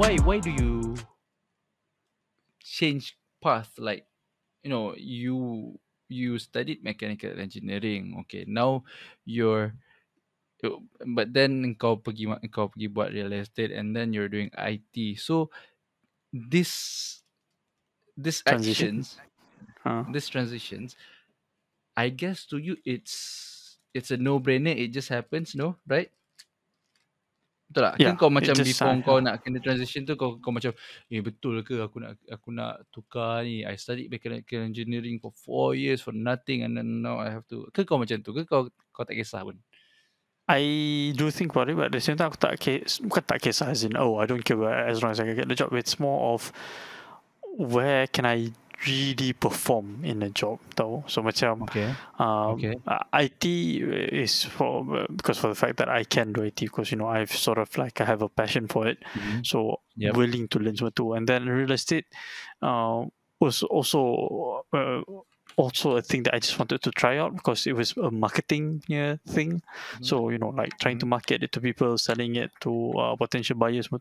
why 0.00 0.16
why 0.24 0.38
do 0.40 0.48
you 0.48 0.96
change 2.62 3.18
path? 3.42 3.72
Like 3.76 4.06
you 4.62 4.70
know 4.70 4.94
you 4.96 5.78
you 6.08 6.38
studied 6.38 6.82
mechanical 6.84 7.32
engineering 7.38 8.16
okay 8.22 8.44
now 8.48 8.84
you're 9.24 9.74
but 11.16 11.32
then 11.32 11.76
kau 11.80 11.96
pergi 12.00 12.28
kau 12.52 12.68
pergi 12.68 12.88
buat 12.92 13.12
real 13.12 13.32
estate 13.32 13.72
and 13.72 13.96
then 13.96 14.12
you're 14.12 14.28
doing 14.28 14.50
IT 14.56 15.16
so 15.16 15.48
this 16.32 17.22
this 18.16 18.44
Transition. 18.46 19.06
actions 19.06 19.16
Uh, 19.84 20.04
this 20.12 20.28
transitions 20.28 20.96
I 21.96 22.10
guess 22.10 22.46
to 22.50 22.58
you 22.58 22.76
it's 22.84 23.78
it's 23.94 24.10
a 24.10 24.16
no 24.16 24.40
brainer 24.40 24.76
it 24.76 24.92
just 24.92 25.08
happens 25.08 25.54
no? 25.54 25.76
Right 25.86 26.10
Betul 27.70 27.82
tak? 27.86 27.94
Yeah, 28.02 28.10
kan 28.10 28.14
kau 28.18 28.30
macam 28.34 28.54
before 28.58 28.90
uh, 28.90 28.98
kau 29.06 29.16
yeah. 29.22 29.26
nak 29.30 29.34
kena 29.46 29.58
transition 29.62 30.02
tu 30.02 30.18
kau 30.18 30.42
kau 30.42 30.50
macam 30.50 30.74
eh 31.06 31.22
betul 31.22 31.62
ke 31.62 31.78
aku 31.78 32.02
nak 32.02 32.18
aku 32.26 32.50
nak 32.50 32.82
tukar 32.90 33.46
ni 33.46 33.62
I 33.62 33.78
studied 33.78 34.10
mechanical 34.10 34.66
engineering 34.66 35.22
for 35.22 35.30
four 35.30 35.78
years 35.78 36.02
for 36.02 36.10
nothing 36.10 36.66
and 36.66 36.74
then 36.74 36.98
now 36.98 37.22
I 37.22 37.30
have 37.30 37.46
to 37.54 37.70
ke 37.70 37.86
kau 37.86 37.94
macam 37.94 38.26
tu 38.26 38.34
ke 38.34 38.42
kau 38.42 38.66
kau 38.90 39.06
tak 39.06 39.14
kisah 39.14 39.46
pun 39.46 39.62
I 40.50 41.14
do 41.14 41.30
think 41.30 41.54
about 41.54 41.70
it, 41.70 41.78
but 41.78 41.86
at 41.86 41.92
the 41.94 42.02
same 42.02 42.18
time, 42.18 42.34
aku 42.34 42.42
tak 42.42 42.58
kes, 42.58 42.98
bukan 42.98 43.22
tak 43.22 43.38
kisah 43.38 43.70
as 43.70 43.86
in, 43.86 43.94
oh, 43.94 44.18
I 44.18 44.26
don't 44.26 44.42
care 44.42 44.58
as 44.66 44.98
long 44.98 45.14
as 45.14 45.22
I 45.22 45.30
can 45.30 45.38
get 45.38 45.46
the 45.46 45.54
job. 45.54 45.70
It's 45.78 46.02
more 46.02 46.34
of 46.34 46.50
where 47.54 48.10
can 48.10 48.26
I 48.26 48.50
really 48.86 49.32
perform 49.32 50.04
in 50.04 50.22
a 50.22 50.30
job, 50.30 50.58
tau. 50.76 51.04
So 51.06 51.22
macam, 51.22 51.68
okay 51.68 51.92
um, 52.18 52.56
Okay. 52.56 52.74
IT 53.12 53.44
is 54.12 54.44
for 54.44 54.84
because 55.14 55.38
for 55.38 55.48
the 55.48 55.54
fact 55.58 55.76
that 55.78 55.88
I 55.88 56.04
can 56.04 56.32
do 56.32 56.42
IT, 56.42 56.60
because 56.68 56.90
you 56.90 56.96
know 56.98 57.08
I've 57.08 57.32
sort 57.32 57.58
of 57.58 57.68
like 57.76 58.00
I 58.00 58.04
have 58.04 58.22
a 58.22 58.28
passion 58.28 58.68
for 58.68 58.86
it, 58.88 58.98
Mhm. 59.16 59.44
so 59.44 59.80
Yep. 59.96 60.16
willing 60.16 60.48
to 60.48 60.58
learn 60.58 60.76
semua 60.76 60.92
tu. 60.96 61.12
And 61.12 61.28
then 61.28 61.44
real 61.48 61.72
estate 61.72 62.08
uh, 62.62 63.04
was 63.40 63.62
also 63.62 64.64
uh, 64.72 65.04
also 65.60 65.96
a 65.96 66.02
thing 66.02 66.24
that 66.24 66.32
I 66.34 66.40
just 66.40 66.56
wanted 66.58 66.80
to 66.82 66.90
try 66.90 67.20
out 67.20 67.36
because 67.36 67.68
it 67.68 67.76
was 67.76 67.92
a 68.00 68.08
marketing 68.10 68.80
thing. 69.28 69.60
Mhm. 69.60 70.00
So 70.00 70.32
you 70.32 70.40
know, 70.40 70.56
like 70.56 70.72
trying 70.80 70.96
to 71.04 71.06
market 71.06 71.44
it 71.44 71.52
to 71.52 71.60
people, 71.60 72.00
selling 72.00 72.40
it 72.40 72.48
to 72.64 72.72
uh, 72.96 73.14
potential 73.20 73.60
buyers. 73.60 73.92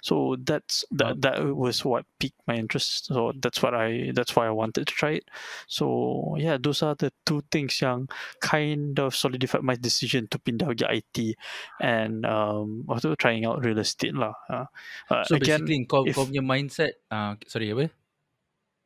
So 0.00 0.36
that's 0.40 0.84
that 0.96 1.20
that 1.20 1.44
was 1.52 1.84
what 1.84 2.08
piqued 2.18 2.40
my 2.48 2.56
interest. 2.56 3.12
So 3.12 3.36
that's 3.36 3.60
what 3.60 3.76
I 3.76 4.12
that's 4.16 4.32
why 4.32 4.48
I 4.48 4.54
wanted 4.56 4.88
to 4.88 4.94
try 4.94 5.20
it. 5.20 5.28
So 5.68 6.36
yeah, 6.40 6.56
those 6.56 6.80
are 6.80 6.96
the 6.96 7.12
two 7.28 7.44
things 7.52 7.84
yang 7.84 8.08
kind 8.40 8.96
of 8.96 9.12
solidified 9.12 9.62
my 9.62 9.76
decision 9.76 10.28
to 10.32 10.40
pindah 10.40 10.72
pergi 10.72 10.86
IT 10.88 11.16
and 11.84 12.24
um 12.24 12.88
also 12.88 13.12
trying 13.14 13.44
out 13.44 13.60
real 13.60 13.78
estate 13.78 14.16
lah. 14.16 14.32
Uh, 14.48 14.66
uh, 15.12 15.24
so 15.28 15.36
again, 15.36 15.68
basically 15.68 15.84
kau 15.84 16.08
if- 16.08 16.16
kau 16.16 16.24
punya 16.24 16.40
mindset 16.40 16.96
uh, 17.12 17.36
sorry 17.44 17.68
apa 17.76 17.92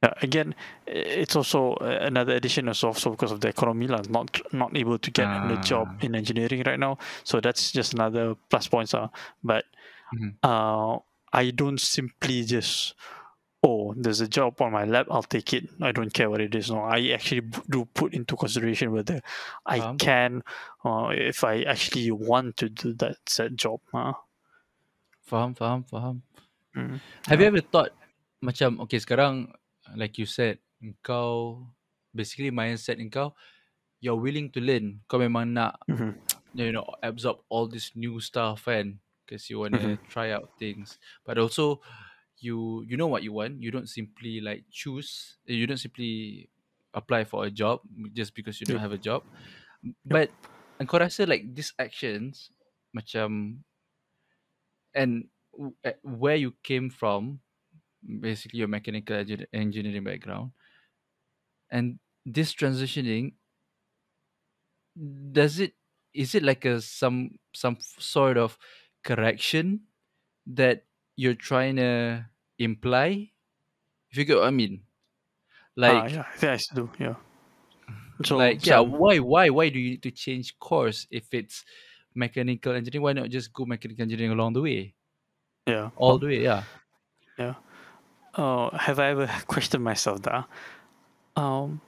yeah, 0.03 0.15
again, 0.23 0.55
it's 0.87 1.35
also 1.37 1.75
uh, 1.81 1.99
another 2.03 2.35
addition 2.37 2.69
is 2.69 2.85
also 2.85 3.11
because 3.11 3.33
of 3.33 3.41
the 3.41 3.49
economy 3.49 3.87
lah. 3.89 4.03
Not 4.09 4.41
not 4.53 4.77
able 4.77 4.99
to 4.99 5.11
get 5.11 5.27
a 5.27 5.59
job 5.63 5.89
Ah. 5.91 6.05
in 6.07 6.15
engineering 6.15 6.63
right 6.67 6.79
now, 6.79 6.99
so 7.25 7.41
that's 7.41 7.73
just 7.73 7.95
another 7.95 8.37
plus 8.51 8.69
points 8.69 8.95
ah. 8.95 9.11
But 9.43 9.65
Mhm. 10.15 10.39
uh, 10.43 10.99
I 11.33 11.51
don't 11.53 11.81
simply 11.81 12.45
just 12.45 12.95
oh, 13.67 13.91
there's 13.99 14.23
a 14.23 14.29
job 14.31 14.55
on 14.63 14.71
my 14.71 14.87
lap, 14.87 15.11
I'll 15.11 15.27
take 15.27 15.51
it. 15.53 15.67
I 15.83 15.91
don't 15.91 16.15
care 16.15 16.31
what 16.31 16.41
it 16.41 16.55
is. 16.55 16.71
No, 16.71 16.79
I 16.87 17.11
actually 17.11 17.43
do 17.69 17.91
put 17.91 18.15
into 18.15 18.39
consideration 18.39 18.95
whether 18.95 19.19
I 19.67 19.81
Faham. 19.83 19.99
can, 19.99 20.31
uh, 20.87 21.11
if 21.11 21.43
I 21.43 21.67
actually 21.67 22.15
want 22.15 22.55
to 22.63 22.71
do 22.71 22.95
that 23.03 23.19
said 23.27 23.59
job. 23.59 23.83
Uh. 23.93 24.15
faham 25.29 25.59
faham 25.59 25.83
faham 25.91 26.23
Mm. 26.77 27.01
Have 27.27 27.41
you 27.43 27.47
ever 27.51 27.61
thought 27.61 27.91
macam 28.41 28.79
okay 28.87 29.03
sekarang 29.03 29.51
like 29.97 30.19
you 30.19 30.27
said 30.27 30.59
kau 31.05 31.63
basically 32.15 32.51
mindset 32.51 32.99
kau 33.13 33.35
you're 34.01 34.19
willing 34.21 34.51
to 34.53 34.61
learn. 34.63 35.03
Kau 35.11 35.19
memang 35.21 35.55
nak 35.57 35.81
Mhm. 35.89 36.19
you 36.55 36.73
know 36.73 36.85
absorb 37.03 37.43
all 37.49 37.69
this 37.69 37.95
new 37.97 38.21
stuff 38.21 38.67
and 38.69 39.01
because 39.25 39.51
you 39.51 39.61
want 39.61 39.75
to 39.77 39.97
Mhm. 39.97 40.09
try 40.09 40.31
out 40.33 40.51
things. 40.59 40.99
But 41.27 41.39
also 41.39 41.81
you 42.41 42.85
you 42.87 42.97
know 42.97 43.09
what 43.11 43.23
you 43.25 43.33
want. 43.35 43.63
You 43.63 43.71
don't 43.71 43.91
simply 43.91 44.41
like 44.41 44.67
choose 44.71 45.39
you 45.47 45.67
don't 45.67 45.81
simply 45.83 46.49
apply 46.95 47.25
for 47.25 47.45
a 47.47 47.53
job 47.53 47.83
just 48.15 48.35
because 48.35 48.61
you 48.61 48.67
don't 48.67 48.83
have 48.83 48.95
a 48.97 49.01
job. 49.03 49.25
But 50.05 50.35
and 50.81 50.89
kau 50.89 50.99
rasa 51.03 51.27
like 51.27 51.55
these 51.55 51.75
actions 51.79 52.51
macam 52.95 53.63
and 54.95 55.29
where 56.03 56.37
you 56.37 56.53
came 56.63 56.91
from 56.91 57.41
basically 58.21 58.59
your 58.59 58.69
mechanical 58.69 59.25
engineering 59.53 60.05
background 60.05 60.51
and 61.71 61.99
this 62.25 62.55
transitioning 62.55 63.33
does 65.33 65.59
it 65.59 65.75
is 66.15 66.35
it 66.35 66.43
like 66.43 66.65
a 66.65 66.81
some 66.81 67.39
some 67.55 67.77
sort 67.99 68.37
of 68.37 68.59
correction 69.05 69.81
that 70.47 70.85
you're 71.17 71.35
trying 71.35 71.77
to 71.77 72.25
imply 72.59 73.31
if 74.11 74.19
you 74.19 74.25
get 74.25 74.37
what 74.37 74.47
i 74.47 74.51
mean 74.51 74.81
Ah, 75.79 76.03
like 76.03 76.13
yeah, 76.13 76.25
I 76.35 76.37
think 76.37 76.53
I 76.53 76.57
still 76.57 76.87
do. 76.87 77.05
Yeah. 77.05 77.15
So 78.25 78.37
like 78.37 78.67
yeah 78.67 78.81
why 78.81 79.19
why 79.19 79.49
why 79.49 79.69
do 79.69 79.79
you 79.79 79.91
need 79.91 80.03
to 80.03 80.11
change 80.11 80.59
course 80.59 81.07
if 81.11 81.33
it's 81.33 81.65
mechanical 82.15 82.75
engineering 82.75 83.03
why 83.03 83.13
not 83.13 83.31
just 83.31 83.53
go 83.53 83.65
mechanical 83.65 84.03
engineering 84.03 84.33
along 84.33 84.55
the 84.55 84.61
way 84.61 84.95
yeah. 85.69 85.91
all 85.95 86.19
the 86.19 86.27
way 86.27 86.43
yeah. 86.43 86.65
yeah 87.39 87.55
uh, 88.35 88.77
have 88.77 88.99
I 88.99 89.09
ever 89.11 89.27
questioned 89.47 89.85
myself 89.85 90.23
that? 90.23 90.47
Um, 91.37 91.81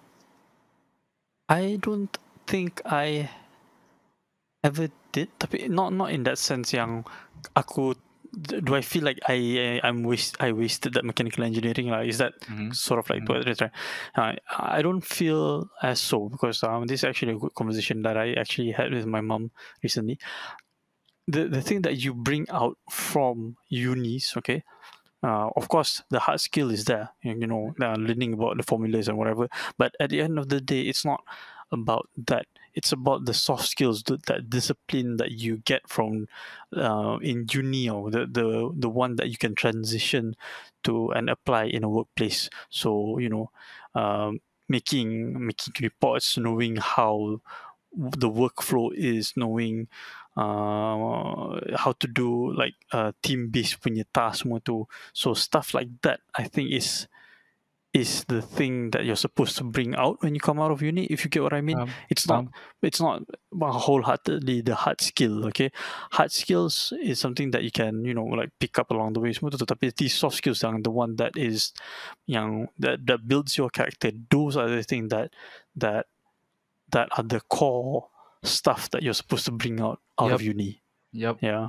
I 1.48 1.78
don't 1.80 2.16
think 2.46 2.80
I 2.84 3.30
ever 4.62 4.88
did. 5.12 5.28
Tapi 5.38 5.68
not 5.68 5.92
not 5.92 6.10
in 6.12 6.22
that 6.24 6.38
sense 6.38 6.72
yang 6.72 7.04
aku 7.56 7.94
do 8.30 8.74
I 8.78 8.80
feel 8.80 9.02
like 9.02 9.18
I 9.26 9.80
I'm 9.82 10.06
waste 10.06 10.38
I 10.38 10.52
wasted 10.54 10.94
that 10.94 11.02
mechanical 11.04 11.42
engineering 11.42 11.90
lah? 11.90 12.06
Is 12.06 12.18
that 12.22 12.38
Mhm. 12.46 12.70
sort 12.70 13.02
of 13.02 13.10
like 13.10 13.26
Mhm. 13.26 13.28
what 13.28 13.42
it 13.42 13.48
is 13.50 13.60
right? 13.60 13.74
Uh, 14.14 14.38
I 14.54 14.82
don't 14.82 15.02
feel 15.02 15.66
as 15.82 15.98
so 15.98 16.30
because 16.30 16.62
um 16.62 16.86
this 16.86 17.02
is 17.02 17.04
actually 17.10 17.34
a 17.34 17.40
good 17.42 17.54
conversation 17.58 18.02
that 18.06 18.14
I 18.16 18.38
actually 18.38 18.70
had 18.70 18.94
with 18.94 19.06
my 19.06 19.20
mom 19.20 19.50
recently. 19.82 20.18
The 21.26 21.50
the 21.50 21.62
thing 21.62 21.82
that 21.82 21.98
you 21.98 22.14
bring 22.14 22.46
out 22.50 22.78
from 22.90 23.56
unis, 23.66 24.36
okay, 24.38 24.62
uh, 25.22 25.50
of 25.56 25.68
course 25.68 26.02
the 26.10 26.18
hard 26.18 26.40
skill 26.40 26.70
is 26.70 26.84
there 26.86 27.10
you 27.22 27.46
know 27.46 27.74
learning 27.78 28.32
about 28.32 28.56
the 28.56 28.62
formulas 28.62 29.08
and 29.08 29.18
whatever 29.18 29.48
but 29.78 29.94
at 30.00 30.10
the 30.10 30.20
end 30.20 30.38
of 30.38 30.48
the 30.48 30.60
day 30.60 30.82
it's 30.82 31.04
not 31.04 31.22
about 31.72 32.08
that. 32.26 32.46
It's 32.74 32.92
about 32.92 33.24
the 33.24 33.34
soft 33.34 33.66
skills 33.66 34.02
that, 34.04 34.26
that 34.26 34.48
discipline 34.48 35.16
that 35.16 35.32
you 35.32 35.58
get 35.58 35.88
from 35.88 36.28
uh, 36.76 37.18
in 37.20 37.46
uni 37.50 37.88
or 37.88 38.10
the, 38.10 38.26
the 38.26 38.72
the 38.76 38.88
one 38.88 39.16
that 39.16 39.28
you 39.28 39.36
can 39.36 39.54
transition 39.54 40.36
to 40.84 41.10
and 41.10 41.28
apply 41.28 41.64
in 41.64 41.82
a 41.84 41.88
workplace. 41.88 42.48
So 42.70 43.18
you 43.18 43.28
know 43.28 43.50
um, 43.94 44.40
making 44.68 45.46
making 45.46 45.74
reports 45.80 46.38
knowing 46.38 46.76
how 46.76 47.40
the 47.92 48.30
workflow 48.30 48.90
is 48.94 49.34
knowing 49.36 49.88
uh, 50.36 51.58
how 51.76 51.92
to 51.98 52.06
do 52.06 52.52
like 52.54 52.74
uh, 52.92 53.12
team 53.22 53.48
based 53.50 53.82
punya 53.82 54.06
task 54.14 54.46
semua 54.46 54.62
tu. 54.62 54.86
So 55.12 55.34
stuff 55.34 55.74
like 55.74 55.90
that 56.02 56.20
I 56.34 56.46
think 56.46 56.70
is 56.70 57.10
is 57.90 58.22
the 58.30 58.40
thing 58.40 58.90
that 58.94 59.04
you're 59.04 59.18
supposed 59.18 59.58
to 59.58 59.64
bring 59.64 59.96
out 59.96 60.22
when 60.22 60.32
you 60.32 60.40
come 60.40 60.60
out 60.60 60.70
of 60.70 60.80
uni 60.80 61.10
if 61.10 61.24
you 61.24 61.30
get 61.30 61.42
what 61.42 61.52
I 61.52 61.60
mean. 61.60 61.76
Faham, 61.76 61.90
it's 62.08 62.28
not 62.28 62.44
faham. 62.46 62.86
it's 62.86 63.00
not 63.02 63.18
wholeheartedly 63.50 64.62
the 64.62 64.76
hard 64.78 65.00
skill 65.00 65.46
okay? 65.50 65.74
Hard 66.12 66.30
skills 66.30 66.94
is 67.02 67.18
something 67.18 67.50
that 67.50 67.64
you 67.66 67.74
can 67.74 68.04
you 68.04 68.14
know 68.14 68.24
like 68.24 68.54
pick 68.62 68.78
up 68.78 68.94
along 68.94 69.14
the 69.14 69.20
way 69.20 69.34
semua 69.34 69.50
tu. 69.50 69.66
Tapi 69.66 69.90
these 69.90 70.14
soft 70.14 70.38
skills 70.38 70.62
yang 70.62 70.86
the 70.86 70.94
one 70.94 71.18
that 71.18 71.34
is 71.34 71.74
yang 72.30 72.70
that 72.78 73.02
that 73.02 73.26
builds 73.26 73.58
your 73.58 73.68
character 73.68 74.14
those 74.30 74.54
are 74.54 74.70
the 74.70 74.86
thing 74.86 75.10
that 75.10 75.34
that 75.74 76.06
that 76.92 77.08
are 77.16 77.24
the 77.24 77.40
core 77.48 78.08
stuff 78.42 78.88
that 78.90 79.02
you're 79.02 79.14
supposed 79.14 79.44
to 79.44 79.52
bring 79.52 79.80
out 79.80 80.00
out 80.18 80.32
of 80.32 80.42
uni 80.42 80.80
yep 81.12 81.36
yeah 81.42 81.68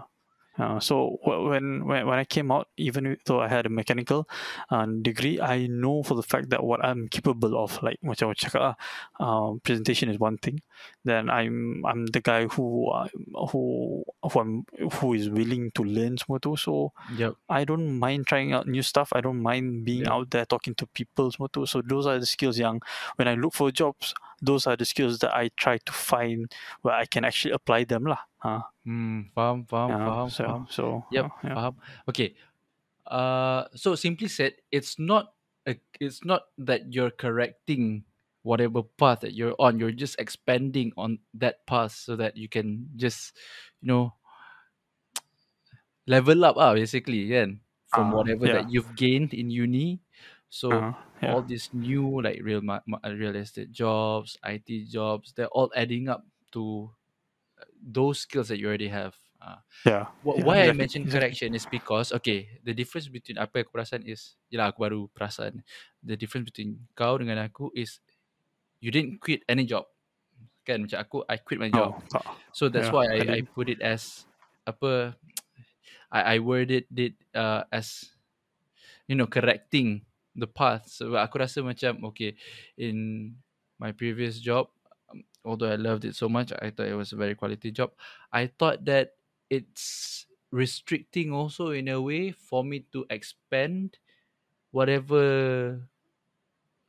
uh, 0.59 0.79
so 0.83 1.18
when, 1.23 1.88
when 1.88 2.06
when 2.06 2.19
I 2.19 2.25
came 2.27 2.51
out, 2.51 2.68
even 2.75 3.15
though 3.25 3.39
I 3.39 3.47
had 3.47 3.65
a 3.65 3.69
mechanical 3.71 4.27
uh, 4.69 4.85
degree, 4.85 5.39
I 5.39 5.65
know 5.71 6.03
for 6.03 6.13
the 6.13 6.21
fact 6.27 6.50
that 6.51 6.62
what 6.62 6.83
I'm 6.83 7.07
capable 7.07 7.56
of, 7.56 7.79
like 7.81 7.97
macam 8.03 8.35
cakap 8.35 8.75
um, 9.23 9.62
presentation 9.63 10.12
is 10.12 10.19
one 10.19 10.35
thing. 10.38 10.59
Then 11.07 11.31
I'm 11.31 11.81
I'm 11.88 12.06
the 12.12 12.19
guy 12.19 12.51
who 12.51 12.91
uh, 12.91 13.07
who 13.47 14.03
who 14.21 14.35
I'm, 14.39 14.65
who 15.00 15.15
is 15.15 15.31
willing 15.31 15.71
to 15.71 15.88
learn 15.88 16.19
semua 16.19 16.44
tu. 16.44 16.59
So 16.59 16.91
yep 17.15 17.39
I 17.47 17.63
don't 17.63 17.88
mind 17.97 18.27
trying 18.27 18.51
out 18.51 18.67
new 18.67 18.83
stuff. 18.83 19.15
I 19.15 19.24
don't 19.24 19.39
mind 19.41 19.88
being 19.88 20.03
Yeah. 20.03 20.19
out 20.19 20.35
there 20.35 20.44
talking 20.45 20.75
to 20.83 20.85
people 20.91 21.31
semua 21.31 21.47
tu. 21.47 21.63
So 21.65 21.79
those 21.79 22.06
are 22.06 22.19
the 22.19 22.27
skills 22.27 22.59
yang 22.59 22.83
when 23.15 23.31
I 23.31 23.39
look 23.39 23.56
for 23.56 23.71
jobs, 23.71 24.12
those 24.41 24.67
are 24.67 24.75
the 24.75 24.85
skills 24.85 25.19
that 25.19 25.33
I 25.35 25.49
try 25.55 25.77
to 25.77 25.91
find 25.93 26.51
where 26.81 26.95
I 26.95 27.05
can 27.05 27.23
actually 27.25 27.53
apply 27.53 27.85
them 27.85 28.05
lah. 28.05 28.19
Uh, 28.41 28.61
hmm 28.85 29.29
faham 29.38 29.65
faham 29.69 29.89
yeah, 29.89 29.97
faham 30.01 30.29
so 30.29 30.43
faham 30.43 30.63
so 30.69 31.05
Yep, 31.11 31.25
uh, 31.25 31.29
yeah. 31.43 31.55
faham. 31.55 31.73
Okay. 32.09 32.35
Uh, 33.05 33.67
so 33.75 33.95
simply 33.95 34.27
said, 34.27 34.55
it's 34.71 34.97
not 34.99 35.33
a, 35.67 35.77
it's 35.99 36.23
not 36.25 36.49
that 36.57 36.93
you're 36.93 37.11
correcting 37.11 38.05
whatever 38.43 38.83
path 38.83 39.21
that 39.21 39.33
you're 39.33 39.55
on. 39.59 39.79
You're 39.79 39.91
just 39.93 40.17
expanding 40.19 40.93
on 40.97 41.19
that 41.35 41.65
path 41.67 41.93
so 41.93 42.15
that 42.15 42.38
you 42.38 42.49
can 42.49 42.89
just, 42.95 43.38
you 43.81 43.88
know, 43.88 44.13
level 46.07 46.43
up 46.45 46.55
ah 46.57 46.73
basically 46.73 47.25
yeah, 47.29 47.47
from 47.88 48.09
Uh, 48.09 48.11
whatever 48.11 48.47
yeah. 48.47 48.53
that 48.61 48.69
you've 48.71 48.95
gained 48.95 49.33
in 49.33 49.49
uni. 49.49 50.01
So 50.49 50.69
Uh, 50.69 50.93
yeah. 51.21 51.35
all 51.35 51.44
these 51.44 51.69
new 51.73 52.21
like 52.21 52.39
real 52.44 52.62
ma- 52.62 52.83
ma- 52.88 53.01
real 53.06 53.35
estate 53.35 53.71
jobs, 53.71 54.38
IT 54.44 54.85
jobs, 54.85 55.33
they're 55.33 55.51
all 55.53 55.71
adding 55.75 56.09
up 56.09 56.25
to 56.53 56.91
uh, 57.59 57.65
those 57.81 58.21
skills 58.21 58.50
that 58.50 58.59
you 58.59 58.68
already 58.68 58.89
have. 58.89 59.15
Uh, 59.41 59.57
Yeah. 59.85 60.07
wh- 60.23 60.38
Yeah. 60.38 60.45
why 60.45 60.65
I 60.68 60.71
Exactly. 60.71 60.73
mentioned 60.73 61.09
Exactly. 61.09 61.12
correction 61.12 61.56
is 61.56 61.65
because 61.68 62.12
okay, 62.13 62.59
the 62.63 62.73
difference 62.73 63.07
between 63.09 63.38
apa 63.39 63.62
yang 63.62 63.65
aku 63.69 63.73
perasan 63.77 64.01
is, 64.07 64.38
yelah 64.51 64.71
aku 64.73 64.79
baru 64.85 65.01
perasan. 65.13 65.63
The 66.03 66.18
difference 66.18 66.50
between 66.51 66.88
kau 66.97 67.18
dengan 67.19 67.39
aku 67.44 67.71
is 67.75 68.01
you 68.81 68.91
didn't 68.91 69.19
quit 69.21 69.44
any 69.50 69.65
job. 69.65 69.88
Kan 70.67 70.85
macam 70.88 71.00
aku 71.01 71.17
I 71.29 71.38
quit 71.41 71.59
my 71.62 71.71
job. 71.74 71.91
Oh, 71.91 72.03
tak. 72.12 72.25
So 72.53 72.69
that's 72.69 72.89
Yeah, 72.89 72.94
why 72.94 73.06
I 73.19 73.19
I, 73.19 73.39
I 73.39 73.39
put 73.56 73.69
it 73.69 73.81
as 73.81 74.27
apa 74.67 75.17
I, 76.15 76.38
I 76.38 76.44
worded 76.44 76.88
it 76.95 77.15
uh, 77.35 77.65
as 77.74 78.13
you 79.07 79.15
know 79.15 79.27
correcting 79.27 80.06
the 80.35 80.47
path. 80.47 80.87
So 80.89 81.15
aku 81.17 81.39
rasa 81.43 81.61
macam 81.63 82.03
okay 82.13 82.35
in 82.79 83.35
my 83.79 83.91
previous 83.91 84.39
job 84.39 84.69
um, 85.09 85.23
although 85.43 85.71
I 85.71 85.75
loved 85.75 86.05
it 86.05 86.15
so 86.15 86.29
much 86.29 86.53
I 86.53 86.69
thought 86.71 86.87
it 86.87 86.97
was 86.97 87.11
a 87.11 87.19
very 87.19 87.35
quality 87.35 87.71
job 87.71 87.91
I 88.31 88.47
thought 88.47 88.85
that 88.85 89.17
it's 89.49 90.25
restricting 90.51 91.33
also 91.33 91.71
in 91.71 91.87
a 91.89 91.99
way 91.99 92.31
for 92.31 92.63
me 92.63 92.85
to 92.93 93.05
expand 93.09 93.97
whatever 94.71 95.81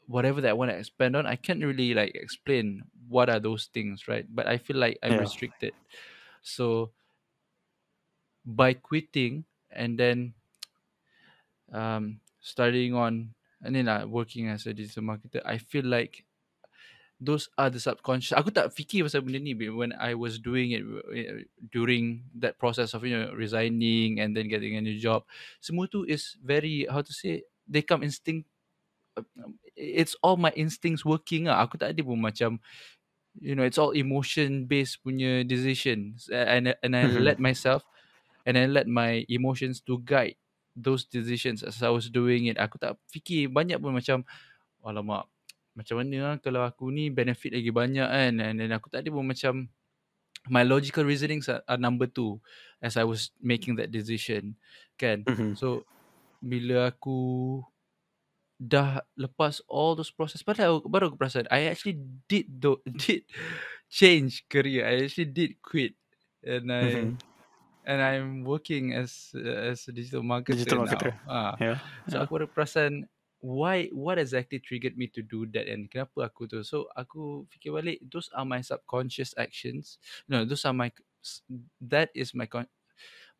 whatever 0.06 0.40
that 0.40 0.50
I 0.50 0.52
want 0.52 0.70
to 0.70 0.76
expand 0.76 1.16
on 1.16 1.26
I 1.26 1.36
can't 1.36 1.62
really 1.64 1.94
like 1.94 2.14
explain 2.14 2.84
what 3.08 3.30
are 3.30 3.40
those 3.40 3.66
things 3.66 4.08
right 4.08 4.26
but 4.28 4.46
I 4.46 4.58
feel 4.58 4.76
like 4.76 4.98
I'm 5.02 5.16
Yeah. 5.16 5.18
restricted 5.18 5.74
so 6.42 6.92
by 8.44 8.74
quitting 8.74 9.44
and 9.70 9.98
then 9.98 10.34
um, 11.72 12.20
studying 12.42 12.94
on 12.94 13.34
and 13.62 13.76
then 13.76 13.86
like 13.86 14.06
working 14.10 14.48
as 14.50 14.66
a 14.66 14.74
digital 14.74 15.04
marketer, 15.06 15.42
I 15.46 15.58
feel 15.58 15.86
like 15.86 16.26
those 17.20 17.48
are 17.56 17.70
the 17.70 17.78
subconscious. 17.78 18.34
Aku 18.34 18.50
tak 18.50 18.74
fikir 18.74 19.06
pasal 19.06 19.22
benda 19.22 19.38
ni 19.38 19.54
when 19.70 19.94
I 19.94 20.18
was 20.18 20.42
doing 20.42 20.74
it 20.74 20.82
uh, 20.82 21.46
during 21.70 22.26
that 22.42 22.58
process 22.58 22.94
of 22.98 23.06
you 23.06 23.14
know 23.14 23.30
resigning 23.32 24.18
and 24.18 24.34
then 24.34 24.50
getting 24.50 24.74
a 24.74 24.82
new 24.82 24.98
job. 24.98 25.22
Semua 25.62 25.86
tu 25.86 26.02
is 26.02 26.34
very 26.42 26.86
how 26.90 27.02
to 27.02 27.12
say 27.14 27.46
they 27.70 27.82
come 27.82 28.02
instinct. 28.02 28.50
uh, 29.16 29.24
It's 29.76 30.16
all 30.22 30.36
my 30.36 30.52
instincts 30.58 31.04
working 31.06 31.48
ah. 31.48 31.62
Aku 31.64 31.78
tak 31.80 31.94
ada 31.96 32.02
pun 32.04 32.20
macam 32.20 32.60
you 33.40 33.54
know 33.56 33.64
it's 33.64 33.78
all 33.80 33.94
emotion 33.96 34.66
based 34.68 35.00
punya 35.06 35.46
decisions 35.46 36.28
and 36.32 36.74
and 36.82 36.92
I 36.96 37.06
let 37.28 37.38
myself 37.40 37.86
and 38.46 38.58
I 38.58 38.66
let 38.68 38.90
my 38.90 39.24
emotions 39.30 39.80
to 39.88 40.02
guide 40.04 40.41
those 40.76 41.04
decisions 41.08 41.62
as 41.64 41.80
I 41.84 41.90
was 41.92 42.08
doing 42.12 42.48
it. 42.48 42.56
Aku 42.60 42.78
tak 42.80 42.96
fikir 43.12 43.48
banyak 43.52 43.78
pun 43.82 43.92
macam 43.96 44.24
alamak 44.84 45.28
macam 45.72 46.02
mana 46.04 46.16
lah 46.20 46.34
kalau 46.42 46.62
aku 46.68 46.92
ni 46.92 47.08
benefit 47.08 47.54
lagi 47.54 47.72
banyak 47.72 48.04
kan 48.04 48.34
and 48.44 48.60
then 48.60 48.70
aku 48.76 48.92
tak 48.92 49.06
ada 49.06 49.10
pun 49.14 49.24
macam 49.24 49.70
my 50.50 50.62
logical 50.66 51.06
reasonings 51.06 51.48
are, 51.48 51.62
are 51.70 51.78
number 51.80 52.06
two 52.10 52.40
as 52.82 52.96
I 52.98 53.04
was 53.06 53.30
making 53.40 53.78
that 53.78 53.90
decision 53.94 54.58
kan. 54.98 55.28
Mhm. 55.28 55.56
So 55.56 55.86
bila 56.42 56.90
aku 56.92 57.60
dah 58.62 59.02
lepas 59.18 59.58
all 59.66 59.98
those 59.98 60.14
process 60.14 60.44
padahal 60.46 60.78
aku- 60.78 60.90
baru 60.92 61.10
aku 61.10 61.18
perasan 61.18 61.50
I 61.50 61.66
actually 61.66 61.98
did 62.30 62.46
do, 62.62 62.78
did 63.06 63.26
change 63.90 64.46
career 64.46 64.86
I 64.86 65.06
actually 65.08 65.30
did 65.34 65.58
quit 65.64 65.98
and 66.46 66.70
I 66.70 66.86
Mhm. 66.86 67.18
And 67.84 67.98
I'm 68.02 68.44
working 68.44 68.94
as 68.94 69.34
as 69.36 69.86
a 69.88 69.92
digital 69.92 70.22
marketer 70.22 70.58
Digital 70.62 70.82
now. 70.82 70.86
marketer. 70.86 71.12
Ah, 71.26 71.54
Yeah. 71.58 71.78
so 72.08 72.18
Yeah. 72.18 72.22
aku 72.26 72.32
ada 72.42 72.48
why 73.42 73.90
what 73.90 74.22
exactly 74.22 74.62
triggered 74.62 74.94
me 74.94 75.10
to 75.10 75.18
do 75.22 75.50
that 75.50 75.66
and 75.66 75.90
kenapa 75.90 76.30
aku 76.30 76.46
tu. 76.46 76.62
So 76.62 76.86
aku 76.94 77.44
fikir 77.50 77.74
balik 77.74 77.98
those 78.06 78.30
are 78.38 78.46
my 78.46 78.62
subconscious 78.62 79.34
actions. 79.34 79.98
No, 80.30 80.46
those 80.46 80.62
are 80.62 80.74
my 80.74 80.94
that 81.82 82.14
is 82.14 82.34
my 82.38 82.46
con- 82.46 82.70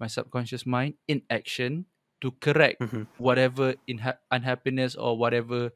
my 0.02 0.10
subconscious 0.10 0.66
mind 0.66 0.98
in 1.06 1.22
action 1.30 1.86
to 2.18 2.34
correct 2.42 2.82
Mhm. 2.82 3.06
whatever 3.22 3.78
unhappiness 4.30 4.98
or 4.98 5.14
whatever 5.14 5.70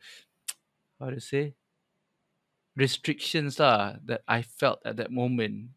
how 0.99 1.11
to 1.15 1.23
say 1.23 1.55
restrictions 2.75 3.59
lah 3.62 3.99
that 4.05 4.27
I 4.27 4.43
felt 4.43 4.83
at 4.83 4.99
that 4.99 5.15
moment. 5.15 5.71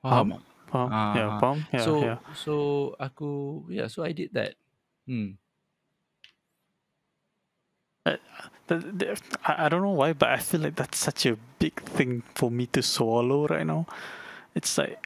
Faham? 0.00 0.36
tak? 0.36 0.49
Faham? 0.70 0.88
Ah, 0.90 1.14
Yeah, 1.18 1.28
ah. 1.28 1.38
faham? 1.42 1.58
Yeah, 1.74 1.82
so 1.84 1.92
yeah. 2.00 2.18
so 2.32 2.52
aku 2.98 3.28
yeah 3.68 3.86
so 3.90 4.06
I 4.06 4.12
did 4.14 4.30
that. 4.38 4.54
Hmm. 5.06 5.34
The- 8.70 9.18
I 9.44 9.66
I 9.66 9.68
don't 9.68 9.82
know 9.82 9.90
why, 9.98 10.12
but 10.14 10.30
I 10.30 10.38
feel 10.38 10.60
like 10.62 10.76
that's 10.78 10.98
such 10.98 11.26
a 11.26 11.34
big 11.58 11.74
thing 11.82 12.22
for 12.38 12.50
me 12.54 12.66
to 12.70 12.82
swallow 12.86 13.46
right 13.50 13.66
now. 13.66 13.86
It's 14.54 14.78
like 14.78 15.02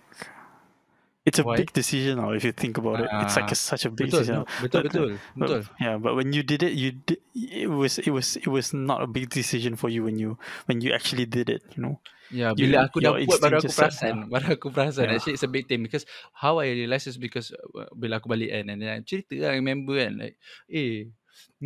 it's 1.24 1.40
a 1.40 1.44
Why? 1.48 1.56
big 1.56 1.72
decision 1.72 2.20
now 2.20 2.36
if 2.36 2.44
you 2.44 2.52
think 2.52 2.76
about 2.76 3.00
it. 3.00 3.08
It's 3.24 3.36
like 3.40 3.48
Ah, 3.48 3.56
a, 3.56 3.56
such 3.56 3.88
a 3.88 3.90
big 3.90 4.12
Betul, 4.12 4.20
decision. 4.20 4.44
betul, 4.60 4.68
But- 4.68 4.84
betul, 4.92 5.08
But- 5.16 5.48
betul. 5.48 5.62
yeah, 5.80 5.96
but 5.96 6.12
when 6.12 6.36
you 6.36 6.42
did 6.44 6.60
it, 6.62 6.76
you 6.76 6.92
did, 6.92 7.24
it 7.32 7.72
was 7.72 7.96
it 7.96 8.12
was 8.12 8.36
it 8.36 8.48
was 8.52 8.76
not 8.76 9.00
a 9.00 9.08
big 9.08 9.32
decision 9.32 9.80
for 9.80 9.88
you 9.88 10.04
when 10.04 10.20
you 10.20 10.36
when 10.68 10.84
you 10.84 10.92
actually 10.92 11.24
did 11.24 11.48
it. 11.48 11.64
You 11.72 11.80
know. 11.88 11.96
Ya, 12.34 12.50
You- 12.58 12.74
bila 12.74 12.88
aku 12.90 12.98
dah 13.04 13.14
buat 13.22 13.38
baru 13.38 13.62
aku 13.62 13.70
perasan, 13.70 14.26
baru 14.32 14.58
aku 14.58 14.68
perasan. 14.74 15.06
Yeah. 15.06 15.14
Actually, 15.14 15.38
it's 15.38 15.46
a 15.46 15.50
big 15.50 15.70
thing 15.70 15.86
because 15.86 16.02
how 16.34 16.58
I 16.58 16.74
realise 16.74 17.06
is 17.06 17.14
because 17.20 17.54
uh, 17.54 17.86
bila 17.94 18.18
aku 18.18 18.26
balik 18.26 18.50
kan, 18.50 18.74
and 18.74 18.78
then 18.82 18.90
I 18.90 18.98
cerita 19.06 19.38
lah 19.38 19.54
dengan 19.54 19.66
member 19.70 19.94
kan, 20.02 20.12
like, 20.18 20.36
eh, 20.66 21.14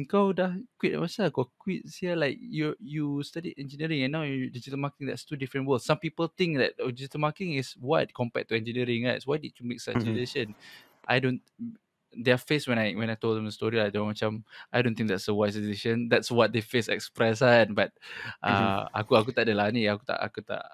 kau 0.08 0.32
dah 0.36 0.56
quit 0.80 0.96
masa 1.00 1.28
kau 1.32 1.48
quit 1.60 1.84
sia 1.88 2.16
like 2.16 2.36
you 2.40 2.72
you 2.80 3.20
studied 3.24 3.56
engineering 3.60 4.04
and 4.04 4.12
now 4.16 4.24
you 4.24 4.48
digital 4.52 4.80
marketing 4.80 5.08
that's 5.12 5.24
two 5.28 5.36
different 5.40 5.64
worlds. 5.68 5.84
Some 5.88 6.00
people 6.00 6.28
think 6.32 6.56
that 6.60 6.76
oh, 6.80 6.92
digital 6.92 7.20
marketing 7.20 7.56
is 7.60 7.72
what 7.76 8.12
compared 8.16 8.48
to 8.52 8.56
engineering 8.56 9.04
right? 9.08 9.20
So 9.20 9.32
why 9.32 9.38
did 9.40 9.56
you 9.60 9.64
make 9.68 9.80
such 9.80 10.04
a 10.04 10.10
Mhm. 10.10 10.12
decision? 10.12 10.56
I 11.08 11.20
don't 11.20 11.40
their 12.12 12.38
face 12.38 12.66
when 12.66 12.78
I 12.78 12.92
when 12.94 13.10
I 13.10 13.14
told 13.16 13.36
them 13.36 13.44
the 13.44 13.52
story 13.52 13.80
I 13.80 13.90
don't 13.90 14.08
macam 14.08 14.44
I 14.72 14.82
don't 14.82 14.94
think 14.96 15.08
that's 15.08 15.28
a 15.28 15.34
wise 15.34 15.54
decision. 15.54 16.08
That's 16.08 16.30
what 16.30 16.52
they 16.52 16.60
face 16.64 16.88
express 16.88 17.40
kan. 17.40 17.74
But 17.76 17.92
uh, 18.42 18.88
aku 18.96 19.16
aku 19.18 19.30
tak 19.36 19.48
adalah 19.48 19.68
ni. 19.72 19.86
Aku 19.88 20.04
tak 20.08 20.18
aku 20.20 20.40
tak 20.44 20.64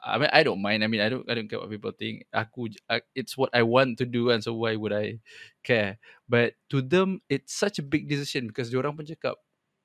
I 0.00 0.16
mean 0.16 0.32
I 0.32 0.40
don't 0.42 0.62
mind. 0.64 0.80
I 0.84 0.88
mean 0.88 1.04
I 1.04 1.12
don't 1.12 1.28
I 1.28 1.36
don't 1.36 1.48
care 1.48 1.60
what 1.60 1.68
people 1.68 1.92
think. 1.92 2.24
Aku 2.32 2.72
I, 2.88 3.04
it's 3.12 3.36
what 3.36 3.52
I 3.52 3.62
want 3.62 4.00
to 4.00 4.06
do 4.08 4.30
and 4.32 4.40
so 4.40 4.56
why 4.56 4.76
would 4.76 4.92
I 4.96 5.20
care? 5.62 6.00
But 6.28 6.56
to 6.72 6.80
them 6.80 7.20
it's 7.28 7.52
such 7.52 7.78
a 7.78 7.84
big 7.84 8.08
decision 8.08 8.48
because 8.48 8.72
diorang 8.72 8.96
pun 8.96 9.04
cakap 9.04 9.36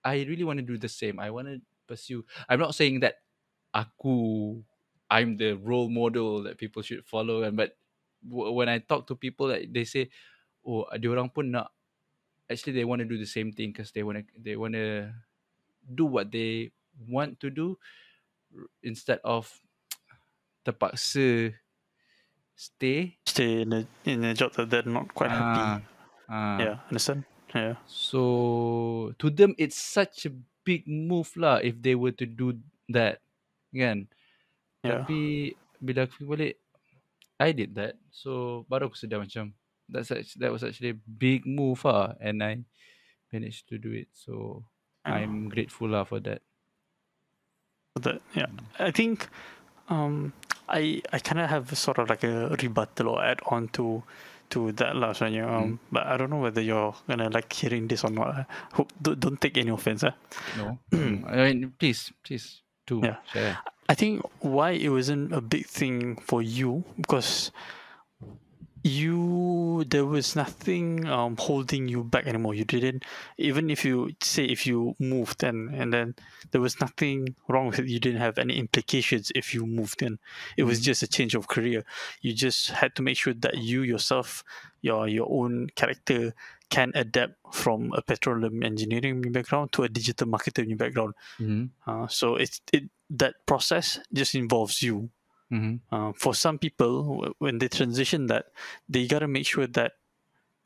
I 0.05 0.23
really 0.23 0.45
want 0.47 0.63
to 0.63 0.67
do 0.67 0.79
the 0.79 0.89
same. 0.91 1.19
I 1.19 1.31
want 1.33 1.49
to 1.51 1.59
pursue. 1.89 2.23
I'm 2.47 2.61
not 2.61 2.75
saying 2.77 3.03
that 3.03 3.19
aku 3.75 4.61
I'm 5.11 5.37
the 5.37 5.53
role 5.59 5.89
model 5.91 6.43
that 6.47 6.57
people 6.57 6.81
should 6.81 7.05
follow 7.05 7.43
and 7.43 7.57
but 7.59 7.75
when 8.25 8.69
I 8.69 8.79
talk 8.79 9.05
to 9.07 9.15
people 9.15 9.49
like 9.53 9.69
they 9.69 9.83
say 9.85 10.09
oh 10.65 10.89
diorang 10.97 11.29
pun 11.29 11.53
nak 11.53 11.69
actually 12.49 12.73
they 12.73 12.85
want 12.85 12.99
to 12.99 13.07
do 13.07 13.17
the 13.17 13.29
same 13.29 13.53
thing 13.53 13.69
because 13.71 13.93
they 13.93 14.01
want 14.01 14.17
to 14.19 14.25
they 14.41 14.57
want 14.57 14.73
to 14.73 15.09
do 15.85 16.05
what 16.09 16.33
they 16.33 16.73
want 17.07 17.37
to 17.37 17.53
do 17.53 17.77
instead 18.81 19.21
of 19.21 19.49
terpaksa 20.65 21.53
stay 22.55 23.19
Stay 23.27 23.67
in 23.67 23.73
a 23.73 23.81
in 24.07 24.23
a 24.23 24.33
job 24.33 24.55
that 24.55 24.71
they're 24.71 24.87
not 24.87 25.11
quite 25.11 25.27
happy. 25.27 25.59
Ah, 25.59 25.77
ah. 26.31 26.57
Yeah, 26.57 26.75
understand? 26.87 27.27
Yeah. 27.51 27.75
So 27.83 29.11
to 29.19 29.27
them 29.27 29.51
it's 29.59 29.75
such 29.75 30.23
a 30.25 30.31
big 30.63 30.87
move 30.87 31.35
lah 31.35 31.59
if 31.59 31.75
they 31.75 31.99
were 31.99 32.15
to 32.15 32.23
do 32.23 32.55
that. 32.87 33.19
Kan? 33.75 34.07
Yeah. 34.87 35.03
Tapi 35.03 35.51
bila 35.83 36.07
aku 36.07 36.23
balik 36.23 36.55
I 37.35 37.51
did 37.51 37.75
that. 37.75 37.99
So 38.15 38.63
baru 38.71 38.87
aku 38.87 38.95
sedar 38.95 39.19
macam 39.19 39.51
that's 39.89 40.11
actually, 40.11 40.39
that 40.39 40.51
was 40.51 40.63
actually 40.63 40.89
a 40.89 40.99
big 41.17 41.45
move 41.45 41.83
lah 41.85 42.13
and 42.19 42.43
I 42.43 42.59
managed 43.31 43.67
to 43.69 43.77
do 43.77 43.91
it. 43.91 44.07
So. 44.13 44.65
I'm 45.05 45.49
grateful 45.49 45.89
lah 45.89 46.03
for 46.03 46.19
that. 46.21 46.41
That 48.01 48.21
yeah. 48.33 48.47
I 48.79 48.89
think 48.89 49.29
um 49.87 50.33
I 50.67 51.01
I 51.13 51.19
kind 51.19 51.39
of 51.39 51.47
have 51.49 51.69
sort 51.77 51.99
of 51.99 52.09
like 52.09 52.23
a 52.25 52.57
rebuttal 52.59 53.09
or 53.09 53.21
add 53.23 53.39
on 53.45 53.69
to 53.77 54.01
to 54.49 54.71
that 54.73 54.95
last 54.95 55.21
one. 55.21 55.33
Yeah. 55.33 55.45
Um, 55.45 55.79
but 55.91 56.07
I 56.07 56.17
don't 56.17 56.31
know 56.31 56.41
whether 56.41 56.59
you're 56.59 56.95
gonna 57.07 57.29
like 57.29 57.53
hearing 57.53 57.87
this 57.87 58.03
or 58.03 58.09
not. 58.09 58.27
uh. 58.33 58.43
Hope 58.73 58.91
don't, 58.99 59.19
don't 59.19 59.39
take 59.39 59.57
any 59.59 59.69
offense. 59.69 60.03
Uh. 60.03 60.11
No. 60.57 60.79
I 61.29 61.53
mean 61.53 61.73
please, 61.77 62.11
please 62.25 62.63
do 62.87 63.01
Yeah. 63.03 63.17
share. 63.31 63.59
I 63.87 63.93
think 63.93 64.25
why 64.41 64.71
it 64.71 64.89
wasn't 64.89 65.33
a 65.33 65.41
big 65.41 65.67
thing 65.67 66.15
for 66.17 66.41
you 66.41 66.83
because 66.97 67.51
you 68.85 69.83
there 69.89 70.05
was 70.05 70.35
nothing 70.35 71.05
um 71.07 71.35
holding 71.37 71.87
you 71.87 72.03
back 72.03 72.27
anymore. 72.27 72.53
You 72.53 72.65
didn't 72.65 73.03
even 73.37 73.69
if 73.69 73.83
you 73.83 74.11
say 74.21 74.45
if 74.45 74.67
you 74.67 74.95
moved 74.99 75.43
and 75.43 75.73
and 75.73 75.91
then 75.91 76.15
there 76.51 76.61
was 76.61 76.79
nothing 76.79 77.35
wrong 77.49 77.67
with 77.67 77.79
it. 77.79 77.87
You 77.87 77.99
didn't 77.99 78.21
have 78.21 78.37
any 78.37 78.57
implications 78.59 79.31
if 79.33 79.53
you 79.55 79.65
moved 79.65 80.01
in. 80.03 80.19
It 80.55 80.63
was 80.63 80.79
Mhm. 80.79 80.83
just 80.83 81.03
a 81.03 81.07
change 81.07 81.33
of 81.35 81.47
career. 81.47 81.83
You 82.21 82.33
just 82.33 82.69
had 82.71 82.95
to 82.95 83.01
make 83.01 83.17
sure 83.17 83.33
that 83.33 83.57
you 83.57 83.81
yourself 83.81 84.43
your 84.81 85.07
your 85.07 85.27
own 85.29 85.69
character 85.75 86.35
can 86.69 86.91
adapt 86.95 87.35
from 87.53 87.91
a 87.93 88.01
petroleum 88.01 88.61
engineering 88.63 89.21
background 89.31 89.71
to 89.73 89.83
a 89.83 89.89
digital 89.89 90.27
marketing 90.27 90.77
background. 90.77 91.13
Mhm. 91.39 91.69
uh, 91.87 92.07
so 92.07 92.35
it's 92.35 92.61
it 92.71 92.83
that 93.09 93.35
process 93.45 93.99
just 94.13 94.33
involves 94.35 94.81
you 94.81 95.09
Mhm. 95.51 95.79
uh, 95.91 96.11
for 96.17 96.33
some 96.33 96.57
people 96.57 97.33
when 97.37 97.59
they 97.59 97.67
transition 97.67 98.27
that 98.27 98.45
they 98.89 99.05
got 99.07 99.19
to 99.19 99.27
make 99.27 99.45
sure 99.45 99.67
that 99.67 99.93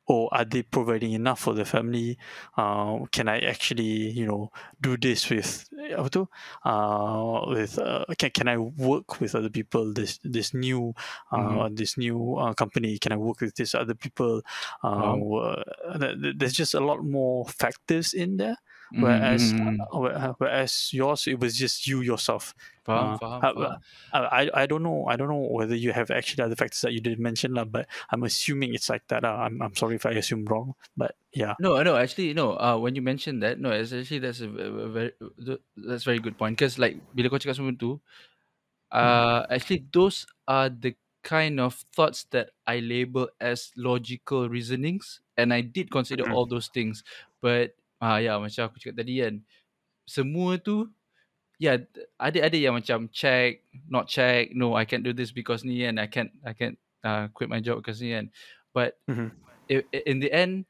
oh 0.09 0.27
are 0.31 0.45
they 0.45 0.63
providing 0.63 1.11
enough 1.13 1.39
for 1.41 1.53
the 1.53 1.65
family? 1.65 2.17
Uh, 2.57 3.05
can 3.11 3.27
i 3.29 3.39
actually 3.39 4.09
you 4.11 4.25
know 4.25 4.51
do 4.81 4.97
this 4.97 5.29
with 5.29 5.67
apa 5.93 6.25
uh, 6.65 7.45
with 7.51 7.77
uh, 7.79 8.05
can, 8.17 8.31
can 8.31 8.47
i 8.47 8.57
work 8.57 9.19
with 9.21 9.35
other 9.35 9.49
people? 9.49 9.93
This 9.93 10.19
this 10.23 10.53
new 10.53 10.93
uh, 11.31 11.69
this 11.71 11.97
new 11.97 12.35
uh, 12.37 12.53
company 12.53 12.97
can 12.99 13.11
i 13.11 13.17
work 13.17 13.41
with 13.41 13.55
these 13.55 13.75
other 13.75 13.95
people? 13.95 14.41
Uh, 14.83 15.13
Faham. 15.13 15.19
wha- 15.19 15.63
th- 15.99 16.15
th- 16.21 16.35
there's 16.39 16.53
just 16.57 16.73
a 16.73 16.79
lot 16.81 17.03
more 17.03 17.45
factors 17.47 18.13
in 18.13 18.37
there 18.37 18.57
whereas 18.97 19.53
mhm. 19.59 19.87
whereas 20.37 20.93
yours 20.93 21.27
it 21.27 21.39
was 21.39 21.55
just 21.57 21.87
you 21.87 22.01
yourself 22.01 22.53
Faham, 22.85 23.13
uh, 23.13 23.17
faham, 23.19 23.43
uh, 23.43 23.51
faham. 23.53 23.81
I, 24.13 24.19
I 24.19 24.63
I 24.63 24.65
don't 24.65 24.83
know 24.83 25.05
I 25.05 25.15
don't 25.15 25.29
know 25.29 25.47
whether 25.51 25.75
you 25.75 25.91
have 25.93 26.09
actually 26.11 26.43
other 26.43 26.55
factors 26.55 26.81
that 26.81 26.93
you 26.93 27.01
didn't 27.01 27.21
mention 27.21 27.53
lah, 27.53 27.65
but 27.65 27.87
I'm 28.09 28.23
assuming 28.23 28.73
it's 28.73 28.89
like 28.89 29.05
that. 29.07 29.23
Uh, 29.23 29.37
I'm 29.45 29.61
I'm 29.61 29.75
sorry 29.75 29.95
if 29.95 30.05
I 30.05 30.11
assume 30.17 30.45
wrong, 30.45 30.73
but 30.97 31.15
yeah. 31.33 31.55
No, 31.59 31.81
no, 31.83 31.97
actually, 31.97 32.33
no. 32.33 32.55
Uh, 32.57 32.77
when 32.77 32.95
you 32.95 33.01
mentioned 33.01 33.43
that, 33.43 33.59
no, 33.59 33.71
it's 33.71 33.91
actually 33.91 34.19
that's 34.19 34.39
a, 34.39 34.47
ve- 34.47 34.69
ve- 34.69 34.87
very 34.87 35.11
th- 35.45 35.61
that's 35.75 36.03
very 36.03 36.19
good 36.19 36.37
point. 36.37 36.55
Because 36.57 36.79
like 36.79 36.95
bila 37.11 37.27
kau 37.29 37.35
cakap 37.35 37.59
semua 37.59 37.75
tu, 37.75 37.99
uh, 38.91 39.43
actually 39.51 39.83
those 39.91 40.27
are 40.47 40.69
the 40.71 40.95
kind 41.23 41.59
of 41.59 41.75
thoughts 41.95 42.23
that 42.31 42.51
I 42.67 42.79
label 42.79 43.27
as 43.39 43.71
logical 43.75 44.47
reasonings, 44.47 45.19
and 45.35 45.51
I 45.53 45.61
did 45.61 45.91
consider 45.91 46.27
Mhm. 46.27 46.33
all 46.35 46.47
those 46.47 46.71
things. 46.71 47.03
But 47.43 47.78
ah 48.01 48.17
ya, 48.19 48.39
macam 48.39 48.67
aku 48.69 48.77
cakap 48.81 49.03
tadi 49.03 49.21
kan, 49.23 49.35
semua 50.07 50.57
tu, 50.61 50.89
ya, 51.61 51.75
yeah, 51.75 52.05
ada 52.19 52.39
ada 52.49 52.57
yang 52.57 52.75
macam 52.77 53.07
check, 53.11 53.63
not 53.89 54.07
check. 54.09 54.51
No, 54.55 54.75
I 54.75 54.85
can't 54.85 55.03
do 55.05 55.13
this 55.15 55.31
because 55.35 55.63
ni 55.67 55.83
kan, 55.85 55.99
I 55.99 56.07
can't 56.09 56.31
I 56.45 56.53
can't 56.55 56.77
uh, 57.05 57.27
quit 57.33 57.49
my 57.51 57.59
job 57.63 57.81
because 57.83 57.99
ni 58.03 58.13
kan. 58.15 58.31
But 58.75 58.97
Mhm. 59.07 59.31
i- 59.71 59.85
in 60.07 60.19
the 60.23 60.31
end, 60.33 60.65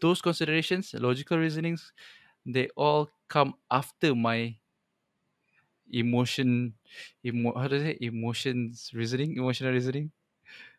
those 0.00 0.20
considerations, 0.22 0.94
logical 0.94 1.38
reasonings, 1.38 1.92
they 2.46 2.68
all 2.76 3.10
come 3.28 3.54
after 3.70 4.14
my 4.14 4.56
emotion, 5.92 6.74
emo, 7.24 7.54
how 7.58 7.68
do 7.68 7.76
I 7.76 7.80
say 7.80 7.98
emotions 8.00 8.90
reasoning, 8.94 9.36
emotional 9.36 9.72
reasoning. 9.72 10.10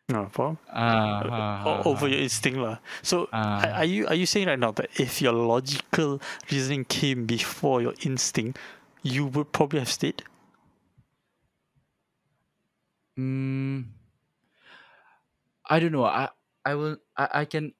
No 0.08 0.24
problem. 0.32 0.56
Uh, 0.72 1.20
ah, 1.60 1.82
over 1.84 2.08
your 2.08 2.24
instinct 2.24 2.56
lah. 2.56 2.80
So 3.04 3.28
Ah. 3.28 3.84
are 3.84 3.84
you 3.84 4.08
are 4.08 4.16
you 4.16 4.24
saying 4.24 4.48
right 4.48 4.56
now 4.58 4.72
that 4.72 4.88
if 4.96 5.20
your 5.20 5.36
logical 5.36 6.16
reasoning 6.48 6.88
came 6.88 7.28
before 7.28 7.84
your 7.84 7.92
instinct, 8.00 8.56
you 9.04 9.28
would 9.28 9.52
probably 9.52 9.84
have 9.84 9.92
stayed? 9.92 10.24
Mm, 13.20 13.92
I 15.68 15.76
don't 15.76 15.92
know. 15.92 16.08
I 16.08 16.32
I 16.64 16.72
will 16.72 16.96
I, 17.12 17.44
I 17.44 17.44
can 17.44 17.76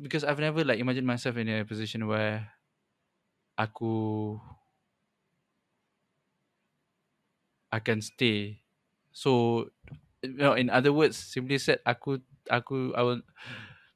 because 0.00 0.24
I've 0.24 0.40
never 0.40 0.64
like 0.64 0.80
imagined 0.80 1.04
myself 1.06 1.36
in 1.36 1.44
a 1.52 1.68
position 1.68 2.08
where 2.08 2.56
aku 3.60 4.40
can 7.86 8.02
stay. 8.02 8.66
So 9.12 9.70
you 10.22 10.38
know, 10.38 10.54
in 10.54 10.70
other 10.70 10.92
words, 10.92 11.16
simply 11.16 11.58
said, 11.58 11.80
aku 11.84 12.20
aku 12.50 12.92
I 12.94 13.02
will 13.02 13.22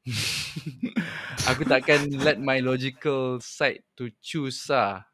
aku 1.51 1.63
takkan 1.69 2.11
let 2.25 2.41
my 2.41 2.59
logical 2.61 3.39
side 3.41 3.85
to 3.97 4.11
choose 4.21 4.67
lah. 4.69 5.05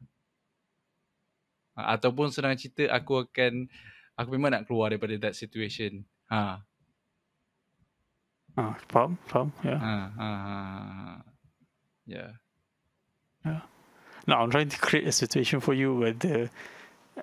Ah, 1.77 1.93
Ataupun 1.93 2.33
senang 2.33 2.57
cerita 2.57 2.89
aku 2.89 3.27
akan 3.27 3.69
aku 4.17 4.29
memang 4.33 4.55
nak 4.55 4.65
keluar 4.65 4.89
daripada 4.89 5.29
that 5.29 5.35
situation. 5.37 6.01
Ha. 6.31 6.65
Ah, 8.57 8.73
faham, 8.89 9.21
faham, 9.29 9.53
yeah. 9.61 9.77
Ha, 9.77 9.95
ha, 10.17 10.29
ha, 10.33 10.55
ha. 10.57 11.15
Yeah. 12.07 12.33
Now 14.27 14.41
I'm 14.43 14.51
trying 14.51 14.69
to 14.69 14.79
create 14.79 15.07
a 15.07 15.11
situation 15.11 15.59
for 15.59 15.73
you 15.73 15.95
where 15.95 16.13
the 16.13 16.49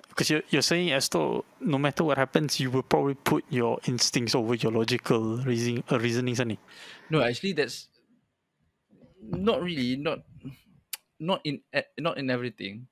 because 0.08 0.30
you're, 0.30 0.42
you're 0.50 0.62
saying 0.62 0.92
as 0.92 1.08
though 1.08 1.44
no 1.60 1.78
matter 1.78 2.04
what 2.04 2.18
happens, 2.18 2.58
you 2.60 2.70
will 2.70 2.82
probably 2.82 3.14
put 3.14 3.44
your 3.50 3.78
instincts 3.86 4.34
over 4.34 4.54
your 4.54 4.72
logical 4.72 5.38
reasoning, 5.38 5.84
uh, 5.90 5.98
reasonings, 5.98 6.40
any. 6.40 6.58
No, 7.10 7.22
actually 7.22 7.52
that's 7.52 7.88
not 9.20 9.62
really 9.62 9.96
not 9.96 10.20
not 11.20 11.40
in 11.44 11.60
e- 11.74 11.90
not 11.98 12.18
in 12.18 12.28
everything 12.30 12.86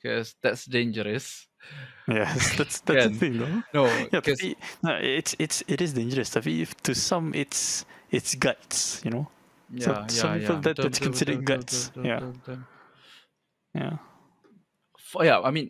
because 0.00 0.34
that's 0.42 0.64
dangerous. 0.66 1.46
Yes, 2.08 2.56
that's 2.56 2.80
that's 2.88 3.04
the 3.04 3.12
thing, 3.12 3.36
no? 3.36 3.62
No, 3.74 3.84
Yeah, 3.84 4.24
because 4.24 4.40
tapi, 4.40 4.56
no, 4.80 4.96
it's 4.96 5.36
it's 5.36 5.60
it 5.68 5.82
is 5.84 5.92
dangerous. 5.92 6.30
Tapi 6.32 6.62
if 6.64 6.72
to 6.88 6.94
some, 6.96 7.36
it's 7.36 7.84
it's 8.08 8.32
guts, 8.32 9.04
you 9.04 9.10
know. 9.12 9.28
So 9.76 9.92
yeah, 9.92 10.06
some 10.08 10.40
people 10.40 10.54
yeah. 10.56 10.60
that- 10.64 10.76
that's 10.80 10.98
considered 11.04 11.44
guts. 11.44 11.92
Yeah. 12.00 12.32
Yeah. 13.76 14.00
For, 14.96 15.20
yeah, 15.28 15.44
I 15.44 15.50
mean, 15.52 15.68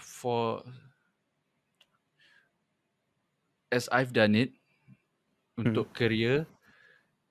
for 0.00 0.62
as 3.72 3.88
I've 3.92 4.12
done 4.12 4.34
it 4.34 4.52
untuk 5.58 5.92
career, 5.94 6.46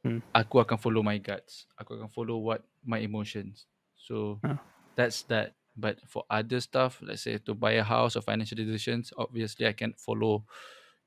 Hmm. 0.03 0.19
aku 0.35 0.59
akan 0.59 0.77
follow 0.79 1.01
my 1.05 1.17
guts. 1.21 1.65
Aku 1.79 1.95
akan 1.95 2.09
follow 2.11 2.37
what 2.41 2.65
my 2.83 2.99
emotions. 2.99 3.67
So 3.95 4.41
Ah. 4.43 4.59
that's 4.95 5.23
that. 5.31 5.55
But 5.73 5.99
for 6.05 6.23
other 6.29 6.61
stuff, 6.61 7.01
let's 7.01 7.25
say 7.25 7.39
to 7.41 7.53
buy 7.57 7.79
a 7.81 7.85
house 7.85 8.13
or 8.15 8.21
financial 8.21 8.57
decisions, 8.59 9.09
obviously 9.17 9.65
I 9.65 9.73
can't 9.73 9.97
follow, 9.97 10.45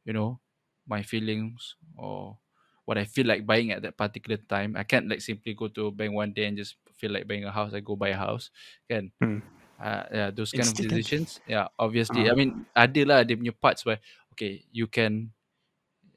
you 0.05 0.13
know, 0.13 0.41
my 0.87 1.03
feelings 1.07 1.77
or 1.95 2.39
what 2.85 2.99
I 2.99 3.05
feel 3.07 3.27
like 3.27 3.47
buying 3.47 3.71
at 3.71 3.83
that 3.83 3.97
particular 3.99 4.39
time. 4.39 4.75
I 4.75 4.83
can't 4.83 5.07
like 5.09 5.23
simply 5.23 5.55
go 5.55 5.69
to 5.71 5.89
a 5.89 5.93
bank 5.95 6.15
one 6.15 6.33
day 6.35 6.47
and 6.51 6.57
just 6.59 6.77
feel 6.99 7.13
like 7.15 7.29
buying 7.29 7.45
a 7.47 7.53
house. 7.55 7.75
I 7.75 7.81
go 7.81 7.95
buy 7.95 8.11
a 8.11 8.19
house, 8.19 8.51
kan? 8.91 9.13
Hmm. 9.21 9.41
Uh, 9.77 10.05
yeah, 10.09 10.29
those 10.33 10.57
kind 10.57 10.73
of 10.73 10.77
Instinct. 10.77 10.91
decisions. 10.97 11.41
Yeah, 11.45 11.69
obviously. 11.77 12.25
I 12.25 12.33
Ah. 12.33 12.37
mean, 12.37 12.65
ada 12.73 13.01
lah 13.05 13.19
dia 13.29 13.37
punya 13.37 13.53
parts 13.53 13.85
where 13.85 14.01
okay, 14.33 14.65
you 14.73 14.89
can 14.89 15.37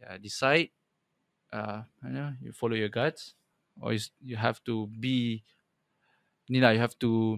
uh, 0.03 0.15
decide. 0.15 0.71
Uh, 1.51 1.83
you 2.05 2.13
know, 2.13 2.29
you 2.39 2.51
follow 2.53 2.77
your 2.77 2.87
guts, 2.93 3.35
or 3.81 3.91
you, 3.91 4.01
you 4.23 4.37
have 4.39 4.63
to 4.63 4.87
be. 4.87 5.43
Ni 6.49 6.63
lah, 6.63 6.71
you 6.71 6.81
have 6.81 6.95
to 7.03 7.37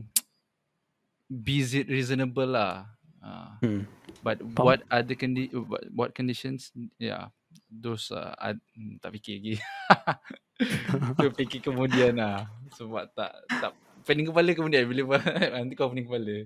be 1.45 1.63
reasonable 1.87 2.47
lah. 2.47 2.91
Uh, 3.21 3.53
Hmm. 3.61 3.85
but 4.25 4.41
Faham. 4.57 4.65
what 4.65 4.79
other 4.89 5.13
condi 5.15 5.49
what, 5.53 5.83
what 5.93 6.09
conditions? 6.13 6.73
Yeah, 6.97 7.29
those 7.69 8.09
uh, 8.11 8.33
ad, 8.37 8.61
hmm, 8.77 8.97
tak 9.01 9.13
fikir 9.17 9.33
lagi. 9.41 9.55
tu 11.17 11.27
fikir 11.33 11.59
kemudian 11.65 12.17
lah. 12.17 12.49
Sebab 12.77 13.09
tak 13.17 13.33
tak 13.49 13.73
pening 14.05 14.27
kepala 14.29 14.49
kemudian 14.53 14.85
bila 14.89 15.17
nanti 15.55 15.73
kau 15.77 15.89
pening 15.91 16.05
kepala. 16.09 16.45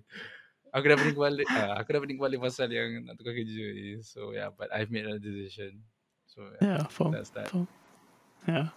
Aku 0.76 0.84
dah 0.92 0.98
pening 1.00 1.16
kepala. 1.16 1.42
Uh, 1.48 1.74
aku 1.80 1.88
dah 1.96 2.02
pening 2.04 2.18
kepala 2.20 2.36
pasal 2.40 2.68
yang 2.72 2.90
nak 3.08 3.16
tukar 3.16 3.32
kerja 3.34 3.66
ni. 3.72 4.00
So 4.04 4.36
yeah, 4.36 4.52
but 4.52 4.72
I've 4.76 4.92
made 4.92 5.08
a 5.08 5.16
decision. 5.20 5.80
So 6.28 6.52
yeah, 6.60 6.62
Yeah, 6.64 6.84
faham, 6.92 7.12
that's 7.16 7.32
that. 7.36 7.48
faham. 7.52 7.68
Yeah. 8.48 8.68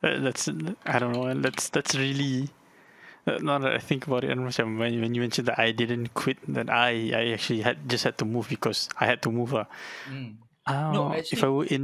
That- 0.00 0.22
That's 0.24 0.48
I 0.88 0.96
don't 0.96 1.12
know, 1.12 1.28
and 1.28 1.44
that's 1.44 1.68
that's 1.68 1.92
really. 1.92 2.48
uh, 3.28 3.36
Now 3.44 3.60
that 3.60 3.76
I 3.76 3.82
think 3.84 4.08
about 4.08 4.24
it, 4.24 4.32
and 4.32 4.40
macam 4.40 4.80
when 4.80 4.96
when 4.96 5.12
you 5.12 5.20
mentioned 5.20 5.44
that 5.52 5.60
I 5.60 5.76
didn't 5.76 6.16
quit, 6.16 6.40
that 6.56 6.72
I 6.72 7.12
I 7.12 7.22
actually 7.36 7.60
had 7.60 7.84
just 7.84 8.08
had 8.08 8.16
to 8.22 8.24
move 8.24 8.48
because 8.48 8.88
I 8.96 9.04
had 9.10 9.20
to 9.26 9.30
move. 9.34 9.52
Uh. 9.52 9.68
Mm. 10.08 10.40
Uh, 10.64 11.12
if 11.18 11.20
actually, 11.20 11.42
I 11.44 11.50
were 11.52 11.68
in, 11.68 11.82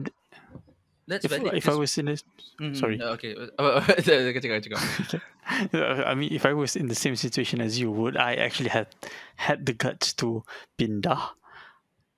That's 1.07 1.25
if, 1.25 1.33
if 1.33 1.69
I 1.69 1.75
was 1.75 1.97
in 1.99 2.07
this, 2.07 2.23
Mhm, 2.59 2.75
sorry. 2.75 2.99
Okay. 3.01 3.35
Cakap 3.35 4.35
cakap 4.35 4.59
cakap. 4.67 5.23
I 6.11 6.15
mean, 6.19 6.33
if 6.35 6.45
I 6.45 6.53
was 6.53 6.75
in 6.75 6.89
the 6.91 6.99
same 6.99 7.15
situation 7.15 7.61
as 7.63 7.79
you, 7.79 7.91
would 7.95 8.17
I 8.17 8.35
actually 8.35 8.71
had 8.71 8.91
had 9.37 9.65
the 9.67 9.73
guts 9.73 10.13
to 10.19 10.43
pindah? 10.75 11.39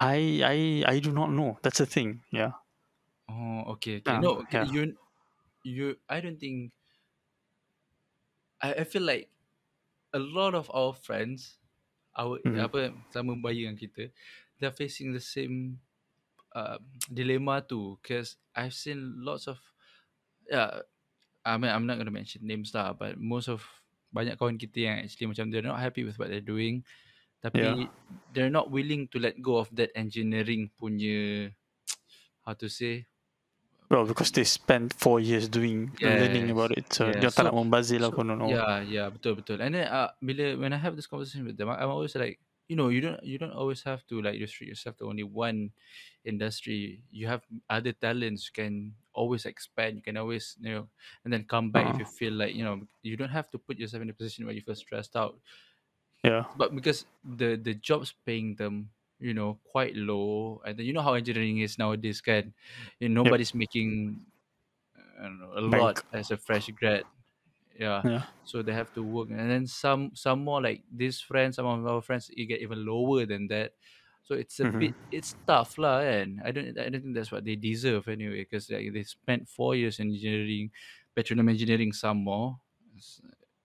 I 0.00 0.40
I 0.40 0.56
I 0.86 0.96
do 1.04 1.12
not 1.12 1.28
know. 1.34 1.58
That's 1.60 1.78
the 1.78 1.86
thing. 1.86 2.22
Yeah. 2.32 2.56
Oh, 3.28 3.76
okay. 3.76 4.00
okay. 4.00 4.08
Ah, 4.08 4.20
no, 4.24 4.40
yeah. 4.48 4.64
you, 4.64 4.96
you. 5.66 5.86
I 6.08 6.24
don't 6.24 6.40
think. 6.40 6.72
I, 8.62 8.82
I 8.82 8.84
feel 8.84 9.02
like 9.02 9.28
a 10.14 10.18
lot 10.18 10.54
of 10.54 10.70
our 10.72 10.94
friends, 10.94 11.58
our 12.16 12.40
Mhm. 12.46 12.58
apa 12.62 12.80
sama 13.12 13.36
bayi 13.36 13.68
dengan 13.68 13.76
kita, 13.76 14.08
they're 14.58 14.74
facing 14.74 15.12
the 15.12 15.20
same 15.22 15.78
uh, 16.54 16.76
dilemma 17.08 17.60
too 17.60 17.98
because 18.00 18.36
I've 18.54 18.74
seen 18.74 19.20
lots 19.20 19.48
of 19.48 19.58
yeah 20.46 20.80
I 21.44 21.56
mean 21.56 21.70
I'm 21.72 21.84
not 21.84 21.98
gonna 21.98 22.14
mention 22.14 22.44
names 22.44 22.72
lah 22.72 22.92
but 22.92 23.16
most 23.20 23.48
of 23.48 23.64
banyak 24.08 24.40
kawan 24.40 24.56
kita 24.56 24.88
yang 24.88 24.96
actually 25.04 25.28
macam 25.28 25.52
they're 25.52 25.64
not 25.64 25.80
happy 25.80 26.04
with 26.04 26.16
what 26.16 26.32
they're 26.32 26.44
doing 26.44 26.80
tapi 27.38 27.86
they're 28.34 28.50
not 28.50 28.72
willing 28.72 29.06
to 29.12 29.20
let 29.22 29.38
go 29.38 29.60
of 29.60 29.68
that 29.76 29.92
engineering 29.94 30.72
punya 30.74 31.52
how 32.48 32.56
to 32.56 32.66
say 32.68 33.04
Well, 33.88 34.04
because 34.04 34.28
they 34.36 34.44
spent 34.44 34.92
four 34.92 35.16
years 35.16 35.48
doing 35.48 35.96
learning 36.04 36.52
Yes, 36.52 36.52
about 36.52 36.76
it, 36.76 36.92
so 36.92 37.08
yes. 37.08 37.24
dia 37.24 37.32
tak 37.32 37.48
nak 37.48 37.56
So- 37.56 37.60
membazir 37.64 37.96
lah 38.04 38.12
So, 38.12 38.20
pun. 38.20 38.36
No. 38.36 38.44
Yeah, 38.44 38.84
yeah, 38.84 39.08
betul 39.08 39.40
betul. 39.40 39.64
And 39.64 39.72
then 39.72 39.88
uh, 39.88 40.12
bila 40.20 40.60
when 40.60 40.76
I 40.76 40.80
have 40.84 40.92
this 40.92 41.08
conversation 41.08 41.48
with 41.48 41.56
them, 41.56 41.72
I'm 41.72 41.88
always 41.88 42.12
like, 42.12 42.36
you 42.68 42.76
know, 42.76 42.88
you 42.88 43.00
don't 43.00 43.22
you 43.24 43.38
don't 43.38 43.52
always 43.56 43.82
have 43.84 44.06
to 44.08 44.20
like 44.22 44.40
restrict 44.40 44.68
yourself 44.68 44.96
to 44.98 45.08
only 45.08 45.24
one 45.24 45.72
industry. 46.24 47.04
You 47.10 47.26
have 47.28 47.44
other 47.70 47.92
talents. 47.92 48.50
You 48.50 48.54
can 48.54 48.74
always 49.12 49.46
expand. 49.46 49.96
You 49.96 50.02
can 50.02 50.16
always 50.16 50.56
you 50.60 50.70
know, 50.74 50.88
and 51.24 51.32
then 51.32 51.44
come 51.44 51.70
back 51.72 51.88
if 51.88 51.98
Uh-huh. 51.98 52.00
you 52.00 52.06
feel 52.06 52.34
like 52.34 52.54
you 52.54 52.64
know 52.64 52.86
you 53.02 53.16
don't 53.16 53.32
have 53.34 53.50
to 53.52 53.58
put 53.58 53.78
yourself 53.78 54.02
in 54.02 54.10
a 54.10 54.14
position 54.14 54.44
where 54.46 54.54
you 54.54 54.62
feel 54.62 54.76
stressed 54.76 55.16
out. 55.16 55.40
Yeah. 56.24 56.44
But 56.54 56.74
because 56.74 57.06
the 57.22 57.56
the 57.56 57.74
jobs 57.74 58.12
paying 58.26 58.56
them 58.56 58.90
you 59.20 59.34
know 59.34 59.58
quite 59.66 59.94
low 59.96 60.62
and 60.64 60.78
then 60.78 60.86
you 60.86 60.92
know 60.92 61.02
how 61.02 61.14
engineering 61.14 61.58
is 61.58 61.76
nowadays 61.78 62.20
kan 62.22 62.54
you 63.02 63.08
know, 63.10 63.22
nobody's 63.26 63.54
making 63.54 64.22
I 65.18 65.24
don't 65.28 65.40
know, 65.40 65.54
a 65.58 65.62
lot 65.64 66.00
as 66.12 66.30
a 66.30 66.38
fresh 66.38 66.68
grad 66.74 67.06
yeah. 67.78 68.04
Yeah. 68.04 68.24
so 68.44 68.62
they 68.62 68.72
have 68.74 68.92
to 68.94 69.02
work. 69.04 69.30
And 69.30 69.50
then 69.50 69.66
some 69.66 70.12
some 70.14 70.44
more 70.44 70.60
like 70.62 70.84
these 70.90 71.20
friends 71.20 71.56
some 71.56 71.66
of 71.66 71.86
our 71.86 72.02
friends 72.02 72.30
you 72.34 72.46
get 72.46 72.60
even 72.60 72.84
lower 72.86 73.26
than 73.26 73.48
that. 73.48 73.74
So 74.24 74.34
it's 74.34 74.60
a 74.60 74.66
Mhm. 74.66 74.78
bit 74.78 74.96
it's 75.10 75.36
tough 75.48 75.78
lah 75.80 76.00
and 76.04 76.40
i 76.44 76.52
don't 76.52 76.76
i 76.76 76.88
don't 76.92 77.00
think 77.00 77.16
that's 77.16 77.32
what 77.32 77.44
they 77.48 77.56
deserve 77.56 78.08
anyway 78.12 78.44
because 78.44 78.68
like, 78.68 78.92
they 78.92 79.02
spent 79.04 79.48
four 79.48 79.72
years 79.74 80.00
in 80.00 80.12
engineering 80.12 80.70
petroleum 81.16 81.48
engineering 81.48 81.92
some 81.96 82.18
more. 82.28 82.60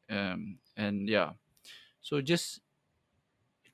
Um 0.10 0.60
and 0.78 1.08
yeah. 1.10 1.34
So 2.02 2.22
just 2.22 2.62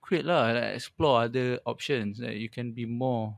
quit 0.01 0.25
lah 0.25 0.51
like 0.55 0.75
explore 0.75 1.27
other 1.27 1.60
options. 1.65 2.19
That 2.19 2.36
you 2.38 2.50
can 2.50 2.72
be 2.74 2.86
more 2.86 3.38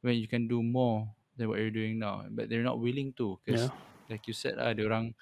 when 0.00 0.16
you 0.16 0.28
can 0.28 0.48
do 0.48 0.62
more 0.62 1.14
than 1.36 1.48
what 1.48 1.58
you're 1.60 1.74
doing 1.74 1.98
now 1.98 2.24
but 2.30 2.48
they're 2.48 2.64
not 2.64 2.80
willing 2.80 3.12
to 3.14 3.38
because 3.44 3.60
Yeah. 3.60 3.70
like 4.08 4.26
you 4.26 4.32
said 4.32 4.56
lah, 4.56 4.72
orang 4.72 5.14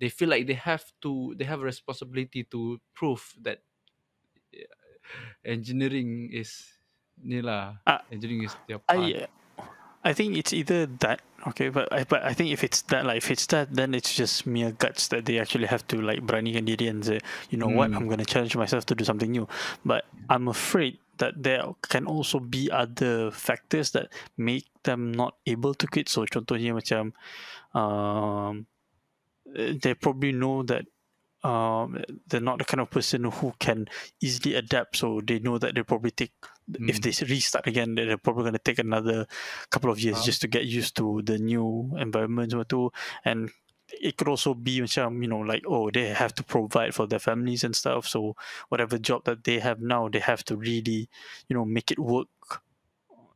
they 0.00 0.08
feel 0.08 0.28
like 0.30 0.46
they 0.46 0.58
have 0.58 0.84
to 1.02 1.34
they 1.36 1.44
have 1.44 1.60
a 1.60 1.66
responsibility 1.66 2.44
to 2.46 2.78
prove 2.94 3.34
that 3.42 3.62
engineering 5.44 6.30
is 6.32 6.66
ni 7.18 7.42
lah 7.42 7.74
Ah, 7.86 8.02
engineering 8.10 8.46
is 8.46 8.54
their 8.68 8.78
part 8.78 8.98
I 8.98 9.26
I 10.04 10.12
think 10.14 10.38
it's 10.38 10.54
either 10.54 10.86
that 11.02 11.20
okay, 11.50 11.68
but 11.68 11.90
I 11.90 12.04
but 12.06 12.22
I 12.22 12.32
think 12.32 12.54
if 12.54 12.62
it's 12.62 12.82
that 12.94 13.02
like 13.04 13.18
if 13.18 13.30
it's 13.34 13.46
that 13.50 13.74
then 13.74 13.94
it's 13.94 14.14
just 14.14 14.46
mere 14.46 14.70
guts 14.70 15.08
that 15.10 15.26
they 15.26 15.38
actually 15.42 15.66
have 15.66 15.82
to 15.90 15.98
like 15.98 16.22
beranikan 16.22 16.70
diri 16.70 16.86
and 16.86 17.02
say, 17.02 17.18
you 17.50 17.58
know 17.58 17.66
what, 17.68 17.90
Mm. 17.90 17.96
I'm 17.98 18.06
gonna 18.08 18.24
challenge 18.24 18.54
myself 18.54 18.86
to 18.88 18.94
do 18.94 19.02
something 19.02 19.30
new. 19.30 19.50
But 19.84 20.06
I'm 20.30 20.46
afraid 20.46 21.02
that 21.18 21.42
there 21.42 21.66
can 21.82 22.06
also 22.06 22.38
be 22.38 22.70
other 22.70 23.34
factors 23.34 23.90
that 23.98 24.14
make 24.38 24.70
them 24.86 25.10
not 25.10 25.34
able 25.50 25.74
to 25.74 25.86
quit. 25.90 26.06
So 26.08 26.22
contohnya 26.30 26.78
macam 26.78 27.10
um 27.74 28.62
eh, 28.62 28.77
they 29.54 29.94
probably 29.94 30.32
know 30.32 30.62
that 30.62 30.84
um 31.44 32.02
they're 32.26 32.40
not 32.42 32.58
the 32.58 32.64
kind 32.64 32.80
of 32.80 32.90
person 32.90 33.22
who 33.24 33.52
can 33.60 33.86
easily 34.20 34.56
adapt 34.56 34.96
so 34.96 35.20
they 35.22 35.38
know 35.38 35.56
that 35.56 35.74
they 35.74 35.82
probably 35.82 36.10
take 36.10 36.32
if 36.68 36.98
Mm. 37.00 37.02
they 37.02 37.14
restart 37.34 37.66
again 37.66 37.94
they're 37.94 38.18
probably 38.18 38.42
going 38.42 38.52
to 38.58 38.58
take 38.58 38.78
another 38.78 39.26
couple 39.70 39.90
of 39.90 40.00
years 40.00 40.18
Faham. 40.18 40.24
just 40.26 40.40
to 40.42 40.48
get 40.48 40.66
used 40.66 40.96
to 40.96 41.22
the 41.22 41.38
new 41.38 41.94
environment 41.96 42.50
semua 42.50 42.66
tu 42.68 42.90
and 43.24 43.50
it 43.88 44.18
could 44.18 44.28
also 44.28 44.52
be 44.52 44.82
macam 44.84 45.22
you 45.22 45.28
know 45.32 45.40
like 45.40 45.62
oh 45.64 45.88
they 45.88 46.12
have 46.12 46.34
to 46.34 46.44
provide 46.44 46.92
for 46.92 47.06
their 47.08 47.22
families 47.22 47.64
and 47.64 47.72
stuff 47.72 48.04
so 48.04 48.34
whatever 48.68 48.98
job 48.98 49.24
that 49.24 49.44
they 49.48 49.58
have 49.62 49.80
now 49.80 50.08
they 50.12 50.20
have 50.20 50.44
to 50.44 50.56
really 50.60 51.08
you 51.48 51.54
know 51.56 51.64
make 51.64 51.88
it 51.88 51.98
work 52.02 52.28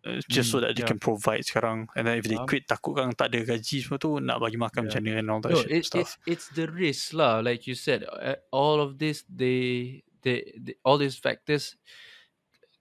uh, 0.05 0.21
just 0.29 0.51
so 0.51 0.59
that 0.61 0.75
they 0.75 0.83
yeah. 0.83 0.91
can 0.91 0.99
provide 0.99 1.47
sekarang. 1.47 1.87
And 1.95 2.07
then 2.07 2.19
if 2.19 2.27
they 2.27 2.35
quit 2.47 2.67
takut 2.67 2.99
kan 2.99 3.15
tak 3.15 3.31
ada 3.31 3.47
gaji 3.47 3.87
semua 3.87 4.03
tu 4.03 4.19
nak 4.19 4.43
bagi 4.43 4.59
makan 4.59 4.87
Yeah. 4.87 4.91
macam 4.91 5.03
mana 5.07 5.19
and 5.23 5.29
all 5.31 5.41
that 5.43 5.53
no 5.55 5.63
shit 5.63 5.71
it, 5.71 5.85
stuff. 5.87 6.01
it's 6.01 6.13
it's 6.27 6.47
the 6.59 6.67
risk 6.67 7.15
lah 7.15 7.39
like 7.39 7.71
you 7.71 7.79
said 7.79 8.03
uh, 8.09 8.35
all 8.51 8.83
of 8.83 8.99
this 8.99 9.23
they, 9.31 10.03
they 10.27 10.43
they 10.59 10.75
all 10.83 10.99
these 10.99 11.15
factors 11.15 11.79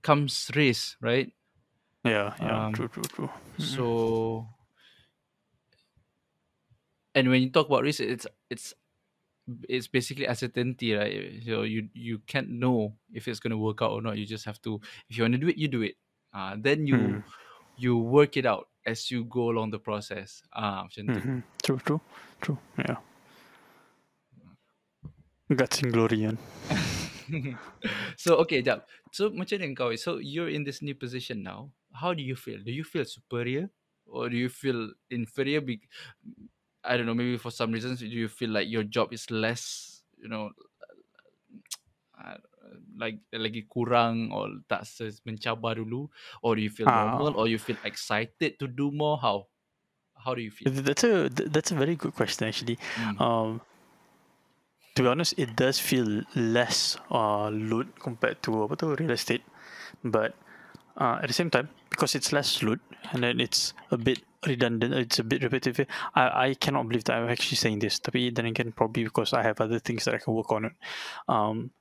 comes 0.01 0.49
risk 0.57 0.97
right? 0.97 1.29
Yeah 2.01 2.33
yeah 2.41 2.69
um, 2.69 2.73
true 2.73 2.89
true 2.89 3.05
true. 3.05 3.29
Mm. 3.29 3.61
so 3.61 3.85
and 7.13 7.29
when 7.29 7.45
you 7.45 7.53
talk 7.53 7.69
about 7.69 7.85
risk 7.85 8.01
it's 8.01 8.25
it's 8.49 8.73
it's 9.69 9.85
basically 9.85 10.25
uncertainty 10.25 10.97
right? 10.97 11.43
So 11.45 11.69
you 11.69 11.89
you 11.93 12.25
can't 12.25 12.49
know 12.49 12.97
if 13.13 13.27
it's 13.27 13.37
going 13.37 13.53
to 13.53 13.61
work 13.61 13.81
out 13.81 13.91
or 13.91 14.01
not. 14.01 14.17
You 14.17 14.25
just 14.25 14.45
have 14.45 14.61
to 14.65 14.81
if 15.09 15.17
you 15.17 15.23
want 15.23 15.37
to 15.37 15.41
do 15.41 15.49
it 15.49 15.57
you 15.57 15.67
do 15.67 15.85
it 15.85 16.01
uh, 16.33 16.55
then 16.59 16.87
you 16.87 16.97
Mm. 16.97 17.23
you 17.75 17.97
work 17.97 18.37
it 18.37 18.45
out 18.45 18.69
as 18.85 19.11
you 19.11 19.23
go 19.25 19.49
along 19.49 19.71
the 19.71 19.79
process 19.79 20.43
tu 21.13 21.21
Mhm. 21.21 21.43
True, 21.63 21.77
true, 21.79 22.01
true. 22.41 22.57
Yeah. 22.77 22.97
Guts 25.55 25.83
and 25.83 25.93
glory, 25.93 26.17
so 28.17 28.35
okay 28.41 28.61
jap 28.61 28.85
so 29.11 29.29
macam 29.31 29.59
mana 29.61 29.73
kau 29.75 29.89
so 29.95 30.19
you're 30.19 30.51
in 30.51 30.63
this 30.63 30.81
new 30.83 30.95
position 30.95 31.41
now 31.43 31.71
how 31.95 32.11
do 32.13 32.21
you 32.23 32.35
feel 32.35 32.59
do 32.61 32.71
you 32.71 32.83
feel 32.83 33.05
superior 33.05 33.69
or 34.05 34.27
do 34.29 34.35
you 34.37 34.49
feel 34.49 34.91
inferior 35.09 35.61
be- 35.61 35.83
I 36.83 36.97
don't 36.97 37.05
know 37.05 37.13
maybe 37.17 37.37
for 37.37 37.51
some 37.51 37.71
reasons 37.71 37.99
do 37.99 38.07
you 38.07 38.27
feel 38.27 38.49
like 38.49 38.67
your 38.69 38.83
job 38.83 39.13
is 39.13 39.29
less 39.31 40.03
you 40.17 40.29
know 40.29 40.49
uh, 40.51 40.67
like 42.97 43.19
lagi 43.33 43.67
kurang 43.67 44.31
or 44.31 44.49
tak 44.67 44.83
mencabar 45.23 45.75
dulu 45.79 46.07
or 46.43 46.57
you 46.57 46.69
feel 46.69 46.87
Ah. 46.89 47.15
normal 47.15 47.35
or 47.39 47.47
you 47.47 47.57
feel 47.57 47.77
excited 47.87 48.57
to 48.59 48.67
do 48.67 48.91
more 48.91 49.17
how 49.17 49.47
how 50.21 50.35
do 50.35 50.41
you 50.41 50.51
feel 50.53 50.69
Th- 50.69 50.85
That's 50.85 51.03
a 51.03 51.29
th- 51.29 51.49
that's 51.49 51.71
a 51.71 51.77
very 51.77 51.95
good 51.95 52.13
question 52.13 52.47
actually. 52.47 52.77
Mm. 52.99 53.15
Um, 53.17 53.49
to 54.95 55.01
be 55.03 55.07
honest, 55.07 55.33
it 55.39 55.55
does 55.55 55.79
feel 55.79 56.21
less 56.35 56.97
uh, 57.09 57.49
load 57.49 57.95
compared 57.97 58.43
to 58.43 58.67
apa 58.67 58.75
tu 58.75 58.91
real 58.93 59.15
estate, 59.15 59.41
but 60.03 60.35
uh, 60.99 61.23
at 61.23 61.27
the 61.31 61.37
same 61.37 61.49
time 61.49 61.69
because 61.89 62.13
it's 62.13 62.29
less 62.35 62.61
load 62.61 62.79
and 63.11 63.23
then 63.23 63.39
it's 63.39 63.73
a 63.89 63.97
bit 63.97 64.19
redundant, 64.45 64.93
it's 64.93 65.19
a 65.19 65.23
bit 65.25 65.41
repetitive. 65.41 65.87
I 66.13 66.51
I 66.51 66.59
cannot 66.59 66.85
believe 66.91 67.05
that 67.07 67.17
I'm 67.17 67.29
actually 67.31 67.57
saying 67.57 67.79
this. 67.79 67.97
Tapi 68.03 68.29
then 68.29 68.45
again, 68.51 68.75
probably 68.75 69.07
because 69.07 69.33
I 69.33 69.41
have 69.47 69.57
other 69.63 69.79
things 69.79 70.05
that 70.05 70.15
I 70.15 70.21
can 70.21 70.35
work 70.35 70.51
on. 70.51 70.75
Um, 71.25 71.71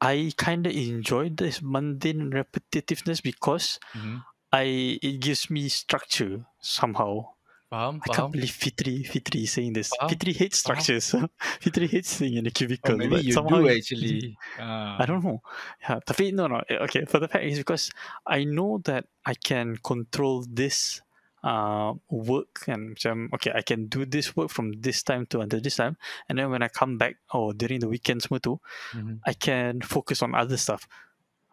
I 0.00 0.30
kind 0.36 0.66
of 0.66 0.72
enjoy 0.72 1.30
this 1.30 1.60
mundane 1.62 2.30
repetitiveness 2.30 3.22
because 3.22 3.78
Mhm. 3.94 4.22
I 4.52 4.98
it 5.02 5.18
gives 5.20 5.50
me 5.50 5.68
structure 5.68 6.46
somehow. 6.60 7.34
faham 7.68 8.00
I 8.00 8.08
faham 8.08 8.14
can't 8.16 8.32
believe 8.32 8.54
Fitri 8.56 9.04
Fitri 9.04 9.44
is 9.44 9.52
saying 9.52 9.74
this. 9.76 9.92
Faham, 9.92 10.08
Fitri 10.08 10.32
hates 10.32 10.58
structures. 10.64 11.12
Fitri 11.60 11.84
hates 11.86 12.16
staying 12.16 12.40
in 12.40 12.46
a 12.48 12.50
cubicle. 12.50 12.94
Oh, 12.94 12.96
maybe 12.96 13.16
but 13.20 13.24
you 13.28 13.32
somehow 13.36 13.60
do 13.60 13.68
actually 13.68 14.38
Ah. 14.56 14.96
I 14.96 15.04
don't 15.04 15.20
know. 15.20 15.42
Yeah, 15.84 16.00
tapi 16.00 16.32
no 16.32 16.46
no. 16.48 16.64
Okay, 16.88 17.04
for 17.04 17.20
the 17.20 17.28
fact 17.28 17.44
is 17.44 17.58
because 17.60 17.92
I 18.24 18.44
know 18.48 18.80
that 18.88 19.04
I 19.28 19.34
can 19.36 19.76
control 19.84 20.48
this 20.48 21.02
uh 21.46 21.94
work 22.10 22.66
and 22.66 22.98
macam 22.98 23.30
okay 23.30 23.54
I 23.54 23.62
can 23.62 23.86
do 23.86 24.02
this 24.02 24.34
work 24.34 24.50
from 24.50 24.82
this 24.82 25.06
time 25.06 25.22
to 25.30 25.38
until 25.38 25.62
this 25.62 25.78
time 25.78 25.94
and 26.26 26.34
then 26.38 26.50
when 26.50 26.66
I 26.66 26.68
come 26.68 26.98
back 26.98 27.22
or 27.30 27.54
during 27.54 27.78
the 27.78 27.86
weekends 27.86 28.26
semua 28.26 28.42
tu 28.42 28.58
Mhm. 28.94 29.22
I 29.22 29.34
can 29.38 29.78
focus 29.82 30.18
on 30.22 30.34
other 30.34 30.58
stuff. 30.58 30.90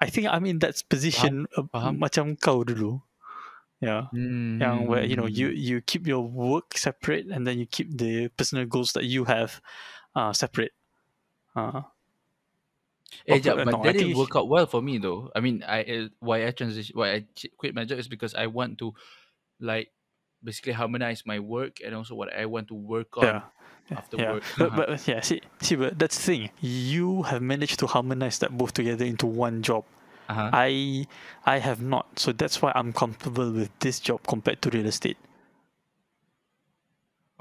I 0.02 0.10
think 0.10 0.26
I'm 0.28 0.44
in 0.50 0.60
that 0.66 0.82
position 0.90 1.46
uh, 1.56 1.70
faham. 1.70 2.02
macam 2.02 2.34
kau 2.36 2.66
dulu. 2.66 3.00
Yeah. 3.80 4.10
Hmm, 4.10 4.58
Yang 4.58 4.78
where 4.90 5.06
you 5.06 5.16
know 5.16 5.30
you 5.30 5.54
you 5.54 5.80
keep 5.86 6.08
your 6.10 6.24
work 6.26 6.74
separate 6.76 7.30
and 7.30 7.46
then 7.46 7.62
you 7.62 7.68
keep 7.70 7.94
the 7.94 8.28
personal 8.34 8.66
goals 8.66 8.92
that 8.98 9.06
you 9.06 9.24
have 9.30 9.62
uh 10.18 10.34
separate. 10.34 10.74
Uh, 11.54 11.86
Eh, 13.26 13.38
Oh, 13.38 13.40
jap, 13.40 13.56
uh, 13.56 13.64
but 13.64 13.72
no, 13.72 13.84
that 13.84 13.96
didn't 13.96 14.18
work 14.18 14.36
out 14.36 14.50
well 14.50 14.68
for 14.68 14.82
me 14.84 14.98
though. 15.00 15.32
I 15.32 15.40
mean, 15.40 15.64
I 15.64 15.84
uh, 15.88 16.08
why 16.20 16.44
I 16.44 16.52
transition, 16.52 16.92
why 16.98 17.16
I 17.16 17.20
quit 17.56 17.72
my 17.72 17.86
job 17.88 18.00
is 18.02 18.12
because 18.12 18.36
I 18.36 18.48
want 18.52 18.76
to, 18.84 18.92
like, 19.60 19.90
basically 20.44 20.74
harmonize 20.74 21.24
my 21.26 21.40
work 21.40 21.78
and 21.84 21.96
also 21.96 22.14
what 22.14 22.32
I 22.32 22.46
want 22.46 22.68
to 22.68 22.76
work 22.76 23.18
on 23.18 23.26
yeah. 23.26 23.42
after 23.98 24.18
yeah. 24.18 24.32
work. 24.34 24.44
But, 24.58 24.76
but 24.76 25.08
yeah, 25.08 25.22
see, 25.22 25.42
see, 25.60 25.76
but 25.76 25.98
that's 25.98 26.18
the 26.18 26.24
thing. 26.24 26.50
You 26.62 27.24
have 27.24 27.42
managed 27.42 27.80
to 27.80 27.88
harmonize 27.88 28.38
that 28.40 28.56
both 28.56 28.74
together 28.74 29.06
into 29.06 29.26
one 29.26 29.64
job. 29.64 29.86
uh-huh. 30.30 30.50
I, 30.54 31.08
I 31.46 31.60
have 31.60 31.82
not. 31.82 32.20
So 32.20 32.32
that's 32.32 32.62
why 32.62 32.72
I'm 32.76 32.94
comfortable 32.94 33.52
with 33.52 33.72
this 33.80 34.00
job 34.00 34.22
compared 34.28 34.62
to 34.64 34.70
real 34.70 34.86
estate. 34.86 35.18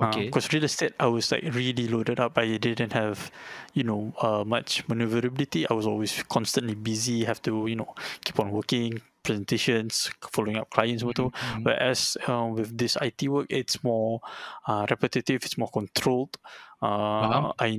okay. 0.01 0.27
Because 0.27 0.53
real 0.53 0.65
estate, 0.65 0.93
I 0.99 1.07
was 1.07 1.31
like 1.31 1.45
really 1.53 1.89
loaded 1.89 2.21
up. 2.21 2.37
I 2.39 2.57
didn't 2.57 2.93
have, 2.93 3.31
you 3.75 3.85
know, 3.85 4.13
uh, 4.21 4.45
much 4.45 4.87
maneuverability. 4.89 5.69
I 5.69 5.75
was 5.75 5.87
always 5.87 6.23
constantly 6.29 6.75
busy. 6.75 7.25
Have 7.25 7.41
to, 7.43 7.67
you 7.67 7.77
know, 7.77 7.95
keep 8.25 8.41
on 8.41 8.51
working, 8.51 9.01
presentations, 9.25 10.13
following 10.33 10.57
up 10.61 10.71
clients, 10.71 11.03
betul. 11.03 11.33
Mhm. 11.43 11.65
Whereas 11.65 12.17
uh, 12.29 12.47
with 12.53 12.77
this 12.77 12.97
IT 13.01 13.27
work, 13.29 13.47
it's 13.51 13.83
more 13.83 14.21
uh, 14.69 14.87
repetitive, 14.91 15.45
it's 15.45 15.59
more 15.59 15.71
controlled. 15.73 16.37
Uh, 16.83 17.53
I 17.59 17.79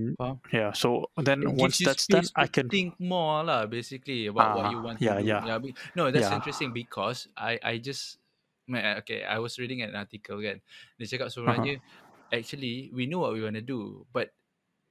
yeah. 0.52 0.74
So 0.74 1.12
then 1.18 1.56
It 1.58 1.58
once 1.58 1.80
that's 1.86 2.08
done, 2.10 2.26
I 2.36 2.48
can 2.48 2.70
think 2.72 3.00
more 3.00 3.44
lah, 3.44 3.66
basically 3.68 4.26
about 4.28 4.52
what 4.54 4.66
Ah, 4.66 4.72
you 4.72 4.80
want 4.82 5.00
yeah, 5.00 5.14
to 5.14 5.16
do. 5.20 5.28
yeah. 5.46 5.58
be- 5.60 5.76
no, 5.96 6.10
that's 6.12 6.32
Yeah. 6.32 6.38
interesting 6.38 6.74
because 6.74 7.28
I 7.38 7.60
I 7.62 7.78
just 7.78 8.18
okay, 8.72 9.24
I 9.24 9.38
was 9.40 9.60
reading 9.60 9.82
an 9.84 9.96
article 9.96 10.42
kan. 10.42 10.64
Dia 10.98 11.06
cakap 11.08 11.30
Uh-huh. 11.46 11.62
sebenarnya 11.62 11.84
actually 12.34 12.90
we 12.96 13.06
know 13.06 13.20
what 13.22 13.34
we 13.36 13.44
want 13.44 13.56
to 13.60 13.64
do, 13.66 14.08
but 14.12 14.34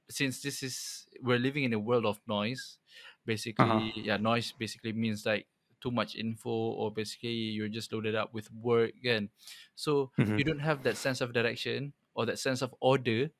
since 0.09 0.41
this 0.41 0.61
is 0.63 1.07
we're 1.21 1.41
living 1.41 1.65
in 1.65 1.73
a 1.73 1.81
world 1.81 2.05
of 2.05 2.21
noise, 2.29 2.79
basically 3.25 3.91
yeah, 3.99 4.17
noise 4.21 4.53
basically 4.53 4.93
means 4.93 5.25
like 5.25 5.49
too 5.81 5.91
much 5.91 6.15
info 6.15 6.49
or 6.49 6.91
basically 6.91 7.53
you're 7.55 7.69
just 7.69 7.91
loaded 7.93 8.15
up 8.15 8.33
with 8.33 8.51
work 8.53 8.91
again. 8.95 9.29
So 9.75 10.11
Mhm. 10.17 10.39
you 10.39 10.43
don't 10.45 10.59
have 10.63 10.83
that 10.83 10.97
sense 10.97 11.21
of 11.21 11.33
direction 11.33 11.93
or 12.15 12.25
that 12.25 12.39
sense 12.39 12.61
of 12.61 12.73
order. 12.81 13.31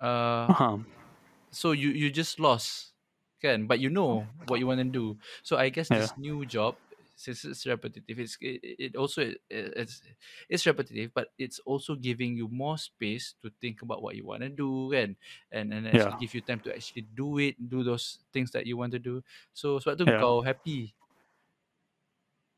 Uh 0.00 0.50
Uh-huh. 0.50 0.78
so 1.52 1.72
you 1.72 1.90
you 1.90 2.10
just 2.10 2.40
lost 2.40 2.94
can 3.40 3.66
but 3.66 3.78
you 3.80 3.90
know 3.90 4.28
what 4.46 4.58
you 4.60 4.66
want 4.66 4.78
to 4.80 4.88
do 4.88 5.18
so 5.42 5.56
i 5.56 5.68
guess 5.68 5.90
Yeah. 5.90 6.08
this 6.08 6.16
new 6.16 6.44
job 6.46 6.78
since 7.16 7.44
it's 7.44 7.66
repetitive 7.66 8.18
it's 8.18 8.36
it, 8.40 8.58
it 8.90 8.96
also 8.96 9.22
i- 9.30 9.36
it's 9.78 10.02
it's 10.48 10.66
repetitive 10.66 11.12
but 11.14 11.30
it's 11.38 11.60
also 11.62 11.94
giving 11.94 12.36
you 12.36 12.48
more 12.48 12.78
space 12.78 13.34
to 13.42 13.50
think 13.60 13.82
about 13.82 14.02
what 14.02 14.16
you 14.16 14.26
want 14.26 14.42
to 14.42 14.50
do 14.50 14.92
and 14.92 15.16
and 15.52 15.86
actually 15.86 16.14
Yeah. 16.14 16.18
give 16.18 16.34
you 16.34 16.42
time 16.42 16.60
to 16.60 16.74
actually 16.74 17.02
do 17.14 17.38
it 17.38 17.54
do 17.70 17.84
those 17.84 18.18
things 18.32 18.50
that 18.50 18.66
you 18.66 18.76
want 18.76 18.90
to 18.92 18.98
do 18.98 19.22
so 19.54 19.78
sebab 19.78 19.94
tu 19.98 20.06
Yeah. 20.06 20.26
kau 20.26 20.42
happy 20.42 20.94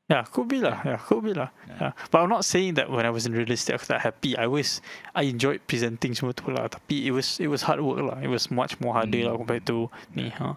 Yeah, 0.06 0.22
could 0.30 0.46
be 0.46 0.62
lah. 0.62 0.86
Yeah, 0.86 1.02
could 1.02 1.24
be 1.26 1.34
lah. 1.34 1.50
Yeah. 1.66 1.90
Yeah. 1.90 1.92
But 2.14 2.22
I'm 2.22 2.30
not 2.30 2.46
saying 2.46 2.74
that 2.78 2.86
when 2.90 3.02
I 3.02 3.10
was 3.10 3.26
in 3.26 3.34
real 3.34 3.50
estate 3.50 3.74
I 3.74 3.78
was 3.82 3.90
that 3.90 4.02
happy. 4.06 4.38
I 4.38 4.46
was 4.46 4.78
I 5.18 5.26
enjoyed 5.26 5.66
presenting 5.66 6.14
semua 6.14 6.30
tu 6.30 6.46
lah. 6.54 6.70
Tapi 6.70 7.10
it 7.10 7.10
was 7.10 7.42
it 7.42 7.50
was 7.50 7.66
hard 7.66 7.82
work 7.82 7.98
lah. 7.98 8.22
It 8.22 8.30
was 8.30 8.46
much 8.46 8.78
more 8.78 8.94
harder 8.94 9.18
Mm. 9.18 9.26
lah 9.26 9.34
compared 9.34 9.66
to 9.66 9.90
ni. 10.14 10.30
Huh? 10.30 10.54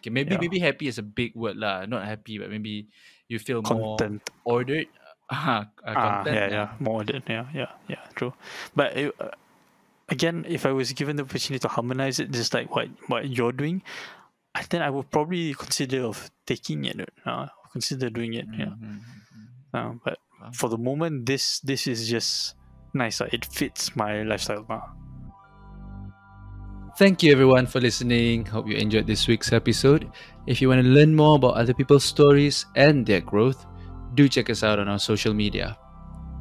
okay 0.00 0.08
maybe 0.08 0.32
Yeah. 0.36 0.40
maybe 0.40 0.58
happy 0.64 0.88
is 0.88 0.96
a 0.96 1.04
big 1.04 1.36
word 1.36 1.60
lah 1.60 1.84
not 1.84 2.08
happy 2.08 2.38
but 2.40 2.48
maybe 2.48 2.88
you 3.28 3.36
feel 3.42 3.60
more 3.60 3.98
Content. 4.00 4.22
ordered 4.48 4.86
ah, 5.34 5.66
uh, 5.82 5.92
Ah, 5.92 6.22
yeah, 6.24 6.46
yeah, 6.48 6.68
more 6.78 7.02
than 7.02 7.20
yeah, 7.26 7.50
yeah, 7.50 7.72
yeah, 7.90 7.98
true. 8.14 8.30
But 8.78 8.94
it, 8.94 9.10
uh, 9.18 9.34
again, 10.06 10.46
if 10.46 10.62
I 10.62 10.70
was 10.70 10.94
given 10.94 11.18
the 11.18 11.26
opportunity 11.26 11.58
to 11.66 11.68
harmonize 11.68 12.22
it, 12.22 12.30
just 12.30 12.54
like 12.54 12.70
what 12.70 12.86
what 13.10 13.26
you're 13.26 13.50
doing, 13.50 13.82
I 14.54 14.62
then 14.70 14.86
I 14.86 14.90
would 14.94 15.10
probably 15.10 15.50
consider 15.58 16.06
of 16.06 16.30
taking 16.46 16.86
it. 16.86 17.02
Uh, 17.26 17.50
consider 17.72 18.10
doing 18.10 18.34
it. 18.34 18.46
Yeah. 18.52 18.66
Mhm, 18.76 19.00
mhm. 19.00 19.46
Uh, 19.74 19.92
but 20.04 20.18
Wow. 20.40 20.50
for 20.52 20.68
the 20.68 20.78
moment, 20.78 21.26
this 21.26 21.60
this 21.60 21.86
is 21.86 22.08
just 22.08 22.54
nice. 22.94 23.20
Uh, 23.20 23.28
it 23.32 23.44
fits 23.44 23.96
my 23.96 24.22
lifestyle. 24.22 24.64
Uh. 24.68 24.80
Thank 26.98 27.22
you 27.22 27.32
everyone 27.32 27.66
for 27.66 27.80
listening. 27.80 28.46
Hope 28.46 28.66
you 28.68 28.76
enjoyed 28.76 29.06
this 29.06 29.28
week's 29.28 29.52
episode. 29.52 30.08
If 30.46 30.62
you 30.62 30.68
want 30.68 30.80
to 30.82 30.88
learn 30.88 31.14
more 31.14 31.36
about 31.36 31.54
other 31.54 31.74
people's 31.74 32.04
stories 32.04 32.64
and 32.74 33.04
their 33.04 33.20
growth, 33.20 33.66
do 34.14 34.28
check 34.28 34.48
us 34.48 34.62
out 34.62 34.78
on 34.78 34.88
our 34.88 34.98
social 34.98 35.34
media. 35.34 35.76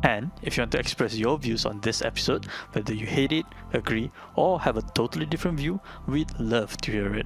And 0.06 0.30
if 0.44 0.56
you 0.56 0.62
want 0.62 0.72
to 0.74 0.80
express 0.80 1.16
your 1.16 1.36
views 1.40 1.66
on 1.66 1.82
this 1.82 2.04
episode, 2.04 2.46
whether 2.74 2.94
you 2.94 3.08
hate 3.08 3.32
it, 3.32 3.46
agree, 3.74 4.12
or 4.36 4.60
have 4.62 4.78
a 4.78 4.84
totally 4.94 5.26
different 5.26 5.58
view, 5.58 5.80
we'd 6.08 6.30
love 6.40 6.78
to 6.78 6.92
hear 6.92 7.16
it. 7.16 7.26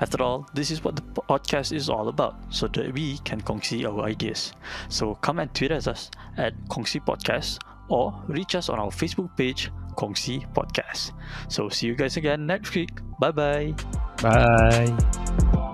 After 0.00 0.22
all, 0.22 0.46
this 0.54 0.70
is 0.70 0.84
what 0.84 0.94
the 0.94 1.02
podcast 1.02 1.72
is 1.72 1.88
all 1.88 2.06
about, 2.06 2.36
so 2.48 2.68
that 2.68 2.94
we 2.94 3.18
can 3.18 3.40
kongsi 3.40 3.84
our 3.84 4.04
ideas. 4.04 4.52
So 4.88 5.16
come 5.16 5.40
and 5.40 5.52
tweet 5.52 5.72
at 5.72 5.88
us 5.88 6.08
at 6.36 6.54
Kongsi 6.68 7.04
Podcast 7.04 7.58
or 7.88 8.14
reach 8.28 8.54
us 8.54 8.68
on 8.68 8.78
our 8.78 8.90
Facebook 8.90 9.36
page, 9.36 9.72
Kongsi 9.96 10.46
Podcast. 10.54 11.10
So 11.48 11.68
see 11.68 11.88
you 11.88 11.96
guys 11.96 12.16
again 12.16 12.46
next 12.46 12.72
week. 12.76 13.00
Bye 13.18 13.32
bye. 13.32 13.74
Bye. 14.22 15.69